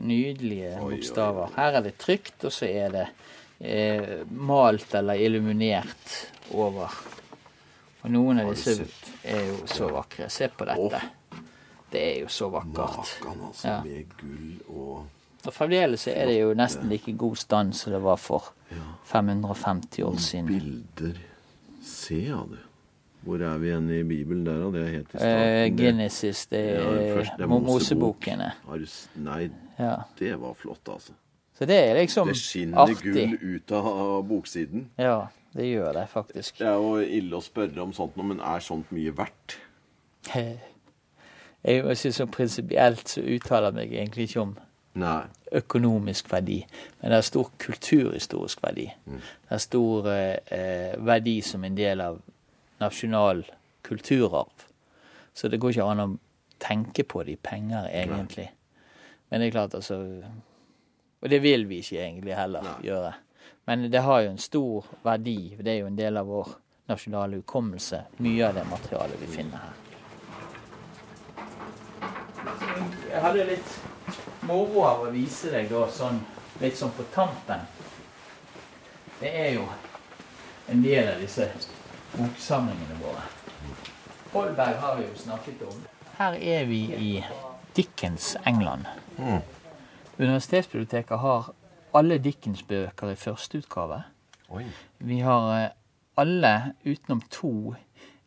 Nydelige 0.00 0.76
oi, 0.80 0.94
bokstaver. 0.94 1.50
Her 1.56 1.78
er 1.80 1.86
det 1.88 1.96
trygt, 1.98 2.44
og 2.46 2.52
så 2.54 2.68
er 2.70 2.92
det 2.94 3.06
eh, 3.60 4.20
malt 4.30 4.94
eller 4.94 5.18
illuminert 5.18 6.12
over. 6.54 6.92
Og 8.04 8.10
noen 8.14 8.38
av 8.38 8.46
Har 8.46 8.54
du 8.54 8.60
disse 8.60 8.76
sett? 8.78 9.08
er 9.26 9.40
jo 9.48 9.56
så 9.66 9.88
vakre. 9.90 10.28
Se 10.30 10.46
på 10.54 10.68
dette. 10.68 11.00
Det 11.90 12.02
er 12.04 12.20
jo 12.22 12.28
så 12.30 12.50
vakkert. 12.52 13.16
Altså, 13.26 13.66
Ja. 13.68 13.80
med 13.82 14.12
gull 14.20 14.60
og 14.68 15.06
Og 15.46 15.52
fremdeles 15.54 16.06
er 16.08 16.26
det 16.26 16.40
jo 16.40 16.54
nesten 16.54 16.88
like 16.90 17.12
god 17.16 17.36
stand 17.36 17.74
som 17.74 17.92
det 17.92 18.00
var 18.02 18.16
for 18.16 18.52
550 19.04 20.02
år 20.04 20.16
siden. 20.18 20.46
bilder. 20.46 21.18
Se, 21.82 22.14
ja, 22.14 22.36
du. 22.36 22.58
Hvor 23.24 23.42
er 23.42 23.58
vi 23.58 23.66
igjen 23.68 23.88
i 23.90 24.02
Bibelen 24.06 24.44
der, 24.46 24.58
da? 24.62 24.70
Det 24.78 24.82
er 24.86 24.90
helt 24.92 25.14
i 25.14 25.16
Eh, 25.16 25.20
starten. 25.20 25.76
Genesis, 25.78 26.46
det 26.46 26.60
Ja, 26.66 26.84
er, 26.90 27.22
det 27.36 27.44
er 27.44 27.46
Mo- 27.46 27.58
Mosebok. 27.60 28.26
Mosebokene. 28.26 28.52
Nei, 29.16 29.50
Ja. 29.78 29.96
det 30.18 30.36
var 30.40 30.54
flott, 30.54 30.88
altså. 30.88 31.12
Så 31.58 31.66
det 31.66 31.76
er 31.76 31.94
liksom 31.98 32.28
artig. 32.28 32.34
Det 32.34 32.42
skinner 32.42 32.78
artig. 32.78 33.02
gull 33.40 33.54
ut 33.56 33.72
av 33.72 34.22
boksiden. 34.28 34.86
Ja, 34.98 35.26
det 35.54 35.64
gjør 35.74 35.92
det 35.92 36.08
faktisk. 36.08 36.58
Det 36.58 36.66
er 36.68 36.74
jo 36.78 36.96
ille 37.02 37.36
å 37.36 37.42
spørre 37.42 37.78
om 37.82 37.92
sånt 37.92 38.16
nå, 38.16 38.22
men 38.22 38.40
er 38.40 38.60
sånt 38.60 38.92
mye 38.92 39.10
verdt? 39.16 39.58
Jeg 41.64 41.82
må 41.84 41.94
si 41.98 42.10
sånn 42.14 42.30
prinsipielt 42.30 43.08
så 43.10 43.20
uttaler 43.34 43.72
jeg 43.72 43.74
meg 43.74 43.92
egentlig 43.98 44.28
ikke 44.28 44.40
om 44.44 44.52
Nei. 44.94 45.24
økonomisk 45.58 46.30
verdi, 46.32 46.60
men 47.02 47.10
det 47.10 47.18
er 47.18 47.26
stor 47.26 47.50
kulturhistorisk 47.58 48.62
verdi. 48.62 48.86
Det 49.06 49.50
er 49.50 49.58
stor 49.62 50.06
eh, 50.12 50.38
eh, 50.54 50.94
verdi 51.04 51.40
som 51.42 51.64
en 51.64 51.74
del 51.78 52.00
av 52.00 52.20
nasjonal 52.78 53.44
kulturarv. 53.82 54.66
Så 55.32 55.48
det 55.48 55.60
går 55.60 55.70
ikke 55.74 55.86
an 55.86 56.04
å 56.04 56.08
tenke 56.58 57.04
på 57.04 57.22
det 57.22 57.36
i 57.36 57.40
penger, 57.42 57.88
egentlig. 57.92 58.48
Men 59.28 59.40
det 59.40 59.48
er 59.48 59.56
klart, 59.56 59.74
altså 59.74 60.22
Og 61.20 61.30
det 61.30 61.42
vil 61.42 61.66
vi 61.66 61.80
ikke 61.82 61.98
egentlig 61.98 62.34
heller 62.34 62.78
gjøre. 62.82 63.12
Men 63.66 63.90
det 63.90 64.02
har 64.02 64.20
jo 64.22 64.30
en 64.30 64.38
stor 64.38 64.86
verdi. 65.02 65.56
Det 65.58 65.72
er 65.72 65.78
jo 65.80 65.86
en 65.90 65.98
del 65.98 66.16
av 66.16 66.26
vår 66.26 66.48
nasjonale 66.88 67.36
hukommelse, 67.36 68.04
mye 68.24 68.46
av 68.46 68.54
det 68.54 68.64
materialet 68.70 69.20
vi 69.20 69.26
finner 69.26 69.58
her. 69.58 69.74
Jeg 73.10 73.20
hadde 73.20 73.48
litt 73.50 73.74
moro 74.46 74.84
av 74.86 75.02
å 75.04 75.10
vise 75.12 75.50
deg 75.52 75.68
da 75.72 75.82
sånn 75.90 76.22
litt 76.60 76.78
sånn 76.78 76.94
på 76.96 77.04
tampen. 77.14 77.66
Det 79.20 79.30
er 79.30 79.52
jo 79.58 79.66
en 80.70 80.82
del 80.82 81.12
av 81.12 81.20
disse 81.22 81.46
boksamlingene 82.16 82.98
våre. 83.02 83.22
Holberg 84.32 84.76
har 84.82 84.96
vi 84.96 85.06
jo 85.06 85.14
snakket 85.16 85.62
om. 85.68 85.80
Her 86.18 86.34
er 86.34 86.64
vi 86.68 86.80
i 86.94 87.24
Dickens 87.76 88.36
England. 88.46 88.86
Universitetsbiblioteket 90.18 91.18
har 91.18 91.52
alle 91.94 92.18
Dickens-bøker 92.18 93.12
i 93.12 93.16
førsteutgave. 93.16 94.02
Vi 94.98 95.20
har 95.20 95.48
eh, 95.54 95.70
alle 96.18 96.74
utenom 96.84 97.20
to 97.30 97.74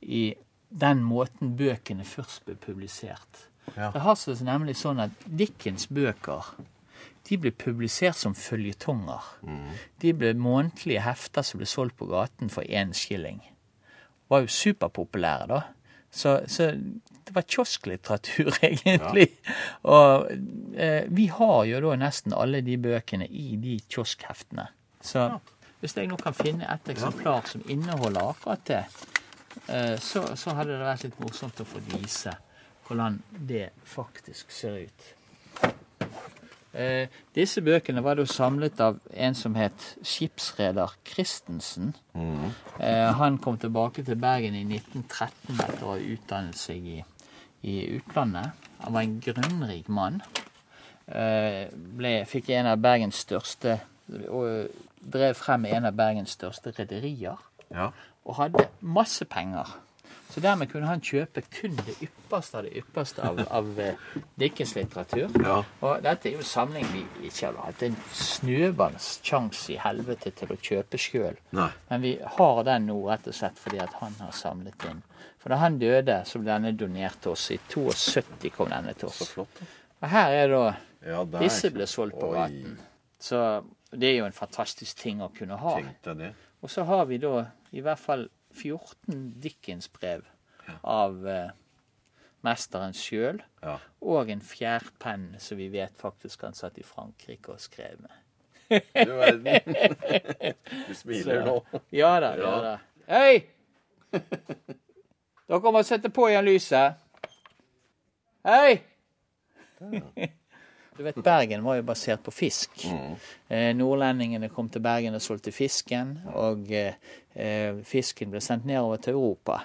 i 0.01 0.33
den 0.69 1.03
måten 1.03 1.55
bøkene 1.57 2.05
først 2.07 2.45
ble 2.45 2.55
publisert. 2.55 3.47
Ja. 3.75 3.91
Det 3.91 4.03
har 4.05 4.15
seg 4.17 4.39
nemlig 4.45 4.77
sånn 4.79 5.01
at 5.03 5.25
Dickens 5.25 5.89
bøker 5.91 6.53
de 7.29 7.37
ble 7.39 7.51
publisert 7.55 8.17
som 8.17 8.33
følgetonger. 8.35 9.23
De 10.01 10.13
ble 10.17 10.33
månedlige 10.37 11.03
hefter 11.05 11.45
som 11.45 11.61
ble 11.61 11.67
solgt 11.69 11.97
på 11.99 12.09
gaten 12.09 12.49
for 12.51 12.65
én 12.65 12.95
skilling. 12.97 13.39
Var 14.31 14.45
jo 14.45 14.51
superpopulære, 14.51 15.47
da. 15.51 15.61
Så, 16.11 16.41
så 16.47 16.71
det 17.31 17.35
var 17.35 17.41
kiosklitteratur, 17.47 18.51
egentlig. 18.61 19.27
Og 19.87 20.31
eh, 20.75 21.03
vi 21.07 21.27
har 21.31 21.63
jo 21.69 21.81
da 21.85 21.95
nesten 21.99 22.35
alle 22.35 22.61
de 22.65 22.77
bøkene 22.81 23.27
i 23.27 23.55
de 23.61 23.77
kioskheftene. 23.87 24.67
Så 25.01 25.29
hvis 25.81 25.95
jeg 25.97 26.09
nå 26.11 26.19
kan 26.21 26.35
finne 26.37 26.67
et 26.69 26.91
eksemplar 26.93 27.47
som 27.49 27.63
inneholder 27.71 28.33
akkurat 28.33 28.65
det, 28.67 28.83
eh, 29.67 29.95
så, 29.99 30.27
så 30.35 30.57
hadde 30.57 30.75
det 30.75 30.85
vært 30.85 31.07
litt 31.07 31.21
morsomt 31.23 31.63
å 31.63 31.67
få 31.67 31.81
vise 31.93 32.35
hvordan 32.87 33.21
det 33.47 33.69
faktisk 33.87 34.51
ser 34.51 34.83
ut. 34.83 35.09
Eh, 36.73 37.07
disse 37.35 37.59
bøkene 37.61 37.99
var 38.03 38.15
da 38.15 38.23
samlet 38.25 38.79
av 38.79 38.99
en 39.11 39.35
som 39.35 39.55
het 39.59 39.89
skipsreder 40.07 40.93
Christensen. 41.07 41.93
Eh, 42.15 43.09
han 43.17 43.37
kom 43.43 43.57
tilbake 43.59 44.05
til 44.07 44.15
Bergen 44.15 44.55
i 44.55 44.63
1913 44.63 45.59
etter 45.59 45.83
å 45.83 45.95
ha 45.95 45.97
utdannet 45.99 46.55
seg 46.55 46.87
i, 46.87 46.99
i 47.67 47.75
utlandet. 47.97 48.53
Han 48.85 48.95
var 48.95 49.01
en 49.03 49.19
grunnrik 49.23 49.89
mann. 49.91 50.21
Eh, 51.11 51.67
ble, 51.75 52.13
fikk 52.29 52.49
en 52.55 52.71
av 52.71 52.79
Bergens 52.79 53.19
største 53.25 53.79
og 54.31 54.71
drev 55.01 55.35
frem 55.39 55.65
en 55.71 55.85
av 55.89 55.95
Bergens 55.97 56.37
største 56.37 56.71
rederier 56.77 57.39
Ja. 57.71 57.91
og 58.25 58.35
hadde 58.35 58.67
masse 58.81 59.25
penger. 59.25 59.67
Så 60.31 60.39
dermed 60.39 60.69
kunne 60.71 60.87
han 60.87 61.01
kjøpe 61.03 61.41
kun 61.51 61.75
det 61.83 61.97
ypperste 62.05 62.61
av 62.61 62.63
det 62.67 62.71
ypperste 62.79 63.23
av, 63.27 63.41
av 63.51 63.79
eh, 63.83 63.97
Dickens 64.39 64.71
litteratur. 64.77 65.33
Ja. 65.43 65.57
Og 65.83 66.05
dette 66.05 66.29
er 66.29 66.37
jo 66.37 66.43
en 66.43 66.47
samling 66.47 66.87
vi 66.93 67.03
ikke 67.27 67.49
har 67.49 67.57
hatt 67.65 67.83
en 67.83 67.97
snøballs 68.15 69.09
i 69.73 69.77
helvete 69.83 70.31
til 70.39 70.53
å 70.53 70.59
kjøpe 70.69 70.99
sjøl. 71.01 71.39
Men 71.51 72.05
vi 72.05 72.13
har 72.37 72.63
den 72.67 72.87
nå 72.87 72.97
rett 73.09 73.27
og 73.27 73.35
slett 73.35 73.59
fordi 73.59 73.81
at 73.83 73.97
han 73.99 74.15
har 74.23 74.31
samlet 74.35 74.87
inn. 74.87 75.03
For 75.41 75.51
da 75.51 75.59
han 75.63 75.79
døde, 75.81 76.21
så 76.29 76.39
ble 76.39 76.53
denne 76.53 76.71
donert 76.77 77.19
til 77.23 77.33
oss. 77.33 77.49
I 77.51 77.59
72 77.67 78.53
kom 78.55 78.71
denne 78.71 78.93
til 78.95 79.09
oss. 79.09 79.35
Og 79.41 80.09
her 80.15 80.37
er 80.43 80.55
da 80.55 80.63
Ja. 81.01 81.23
Disse 81.25 81.71
ble 81.73 81.87
solgt 81.89 82.19
på 82.21 82.27
gaten. 82.29 82.75
Så 83.19 83.39
det 83.91 84.11
er 84.11 84.19
jo 84.19 84.27
en 84.29 84.35
fantastisk 84.37 84.99
ting 85.01 85.21
å 85.25 85.31
kunne 85.33 85.57
ha. 85.57 85.79
Og 86.61 86.69
så 86.69 86.85
har 86.85 87.07
vi 87.09 87.17
da 87.17 87.47
i 87.73 87.81
hvert 87.81 87.99
fall 87.99 88.27
14 88.53 89.33
Dickens-brev 89.41 90.25
av 90.81 91.27
eh, 91.27 91.51
mesteren 92.45 92.95
sjøl. 92.97 93.41
Ja. 93.63 93.77
Og 94.01 94.31
en 94.33 94.41
fjærpenn 94.45 95.35
som 95.41 95.59
vi 95.61 95.69
vet 95.73 95.97
faktisk 95.99 96.45
han 96.47 96.57
satt 96.57 96.79
i 96.81 96.85
Frankrike 96.85 97.55
og 97.55 97.63
skrev 97.63 98.01
med. 98.01 98.17
Du 98.95 99.11
verden. 99.17 99.75
Du 100.87 100.93
smiler 100.95 101.43
nå. 101.45 101.57
Ja 101.91 102.13
da, 102.23 102.35
ja 102.39 102.53
da. 102.63 102.75
Hei! 103.11 103.41
Dere 105.51 105.73
må 105.75 105.81
sette 105.83 106.11
på 106.13 106.29
igjen 106.31 106.47
lyset. 106.47 107.01
Hei! 108.47 108.79
Du 111.01 111.05
vet, 111.05 111.15
Bergen 111.23 111.63
var 111.63 111.79
jo 111.79 111.83
basert 111.87 112.21
på 112.21 112.31
fisk. 112.31 112.83
Eh, 113.49 113.71
nordlendingene 113.73 114.51
kom 114.53 114.67
til 114.69 114.83
Bergen 114.85 115.17
og 115.17 115.23
solgte 115.25 115.49
fisken, 115.49 116.11
og 116.37 116.69
eh, 116.77 116.93
eh, 117.33 117.79
fisken 117.89 118.29
ble 118.29 118.37
sendt 118.45 118.67
nedover 118.69 119.01
til 119.01 119.17
Europa. 119.17 119.55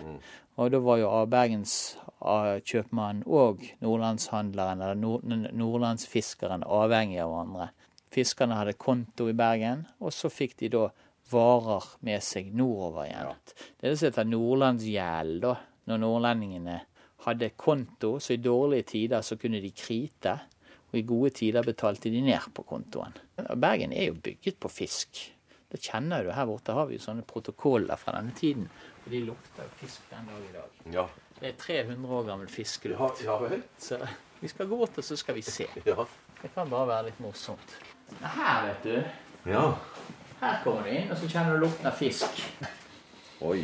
Og 0.57 0.71
da 0.73 0.81
var 0.81 1.03
jo 1.03 1.11
bergenskjøpmannen 1.35 3.27
og 3.29 3.61
nordlandshandleren, 3.85 4.81
eller 4.81 4.97
nord 4.97 5.29
nordlandsfiskeren, 5.61 6.65
avhengig 6.65 7.21
av 7.21 7.35
hverandre. 7.35 7.69
Fiskerne 8.17 8.57
hadde 8.57 8.79
konto 8.81 9.29
i 9.29 9.37
Bergen, 9.37 9.85
og 10.01 10.17
så 10.17 10.33
fikk 10.33 10.57
de 10.65 10.73
da 10.73 10.89
varer 11.29 11.93
med 12.09 12.25
seg 12.25 12.49
nordover 12.57 13.11
igjen. 13.11 13.47
Det 13.77 13.85
er 13.85 13.93
det 13.93 14.01
som 14.01 14.09
heter 14.09 14.33
nordlandsgjeld, 14.33 15.41
da. 15.45 15.57
Når 15.93 16.01
nordlendingene 16.01 16.81
hadde 17.29 17.53
konto, 17.61 18.17
så 18.25 18.33
i 18.33 18.41
dårlige 18.41 18.89
tider 18.97 19.21
så 19.21 19.37
kunne 19.37 19.61
de 19.61 19.77
krite, 19.77 20.41
og 20.97 21.03
i 21.03 21.07
gode 21.07 21.31
tider 21.37 21.65
betalte 21.67 22.09
de 22.13 22.23
ned 22.25 22.47
på 22.57 22.65
kontoen. 22.65 23.13
Bergen 23.61 23.93
er 23.93 24.09
jo 24.09 24.15
bygget 24.25 24.57
på 24.63 24.71
fisk. 24.73 25.21
Det 25.69 25.81
kjenner 25.83 26.25
du. 26.25 26.31
Her 26.33 26.47
borte 26.49 26.73
har 26.73 26.87
vi 26.89 26.97
jo 26.97 27.03
sånne 27.05 27.25
protokoller 27.29 27.99
fra 28.01 28.15
denne 28.17 28.33
tiden. 28.39 28.69
Og 29.05 29.11
de 29.13 29.21
lukter 29.27 29.67
jo 29.67 29.73
fisk 29.83 30.07
den 30.11 30.29
dag 30.31 30.45
i 30.47 30.53
dag. 30.55 30.79
Ja. 30.95 31.05
Det 31.37 31.51
er 31.51 31.59
300 31.61 32.15
år 32.17 32.25
gammel 32.31 32.49
fiskelukt. 32.49 33.21
ja 33.27 33.37
ja, 33.45 33.59
Så 33.79 33.99
Vi 34.41 34.49
skal 34.49 34.69
gå 34.71 34.77
bort 34.77 34.97
og 34.97 35.05
så 35.05 35.17
skal 35.17 35.35
vi 35.37 35.43
se. 35.43 35.67
Ja. 35.85 36.07
Det 36.41 36.53
kan 36.55 36.71
bare 36.71 36.89
være 36.89 37.05
litt 37.11 37.21
morsomt. 37.21 37.77
Her, 38.23 38.67
vet 38.71 38.83
du. 38.87 39.51
ja. 39.51 39.67
Her 40.41 40.59
kommer 40.63 40.85
du 40.85 40.91
inn, 40.93 41.11
og 41.11 41.17
så 41.17 41.29
kjenner 41.33 41.57
du 41.57 41.65
lukten 41.65 41.87
av 41.89 41.97
fisk. 41.97 42.41
Oi. 43.41 43.63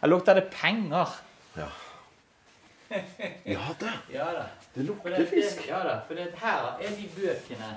Her 0.00 0.08
lukter 0.08 0.34
det 0.40 0.46
penger. 0.52 1.16
Ja. 1.56 1.68
Ja 3.44 3.64
da. 3.80 3.92
Ja 4.12 4.24
da. 4.32 4.44
Det 4.74 4.82
lukter 4.86 5.10
det, 5.16 5.26
fisk. 5.30 5.64
Ja 5.68 5.80
da, 5.84 6.00
for 6.08 6.14
det, 6.18 6.28
her 6.40 6.66
er 6.80 6.90
de 6.98 7.08
bøkene 7.16 7.70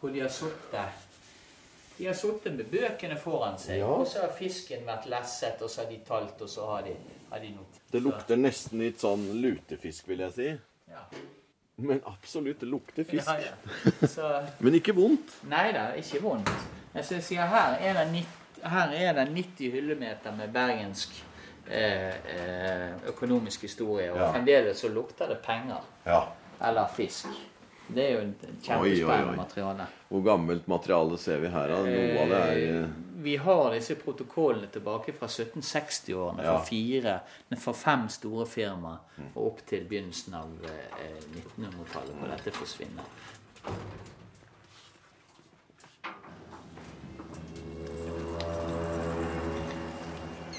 hvor 0.00 0.10
de 0.12 0.20
har 0.20 0.28
sittet. 0.34 1.08
De 1.98 2.06
har 2.08 2.14
sittet 2.18 2.54
med 2.56 2.66
bøkene 2.72 3.16
foran 3.20 3.58
seg, 3.58 3.78
Ja. 3.78 3.86
og 3.86 4.06
så 4.08 4.24
har 4.24 4.32
fisken 4.38 4.84
vært 4.86 5.06
lesset, 5.12 5.60
og 5.62 5.70
så 5.70 5.82
har 5.84 5.90
de 5.90 5.98
talt, 6.08 6.40
og 6.42 6.48
så 6.50 6.66
har 6.66 6.82
de, 6.86 6.94
har 7.30 7.38
de 7.44 7.50
noe. 7.54 7.66
Det 7.92 8.00
lukter 8.02 8.36
nesten 8.40 8.80
litt 8.82 9.00
sånn 9.02 9.28
lutefisk, 9.42 10.08
vil 10.08 10.24
jeg 10.24 10.32
si. 10.36 10.48
Ja. 10.90 11.04
Men 11.82 12.00
absolutt, 12.06 12.60
det 12.60 12.68
lukter 12.68 13.04
fisk. 13.08 13.28
Ja, 13.28 13.38
ja. 13.52 14.06
Så, 14.08 14.30
Men 14.64 14.74
ikke 14.80 14.94
vondt. 14.96 15.36
nei 15.48 15.68
da, 15.76 15.90
ikke 16.00 16.20
vondt. 16.24 16.50
Jeg 16.94 17.22
sier 17.24 17.46
her 17.48 17.78
er 17.80 17.94
det, 18.02 18.08
nitt- 18.12 18.64
her 18.68 18.92
er 18.92 19.12
det 19.16 19.28
90 19.32 19.70
hyllemeter 19.72 20.34
med 20.36 20.50
bergensk 20.52 21.14
økonomisk 23.08 23.62
historie, 23.62 24.10
og 24.12 24.18
Ja. 24.18 24.32
fremdeles 24.32 24.76
så 24.80 24.88
lukter 24.88 25.28
det 25.28 25.38
penger. 25.46 25.80
Ja. 26.06 26.20
Eller 26.68 26.86
fisk. 26.96 27.26
Det 27.94 28.04
er 28.10 28.12
jo 28.12 28.18
et 28.20 28.44
kjempespennende 28.62 29.36
materiale. 29.36 29.86
Hvor 30.08 30.22
gammelt 30.24 30.68
materiale 30.68 31.18
ser 31.18 31.38
vi 31.40 31.48
her? 31.48 31.66
da? 31.68 31.74
Noe 31.82 32.22
av 32.22 32.28
det 32.28 32.38
er 32.38 32.82
eh, 32.82 32.88
Vi 33.22 33.36
har 33.36 33.70
disse 33.74 33.94
protokollene 33.94 34.66
tilbake 34.72 35.12
fra 35.12 35.26
1760-årene 35.26 36.42
Ja. 36.42 36.56
for 36.58 36.64
fire, 36.64 37.20
fra 37.58 37.72
fem 37.72 38.08
store 38.08 38.46
firmaer 38.46 38.98
og 39.34 39.46
opp 39.46 39.66
til 39.66 39.84
begynnelsen 39.84 40.34
av 40.34 40.48
eh, 40.64 41.20
1900-tallet, 41.58 42.14
hvor 42.18 42.28
dette 42.28 42.50
forsvinner. 42.50 43.04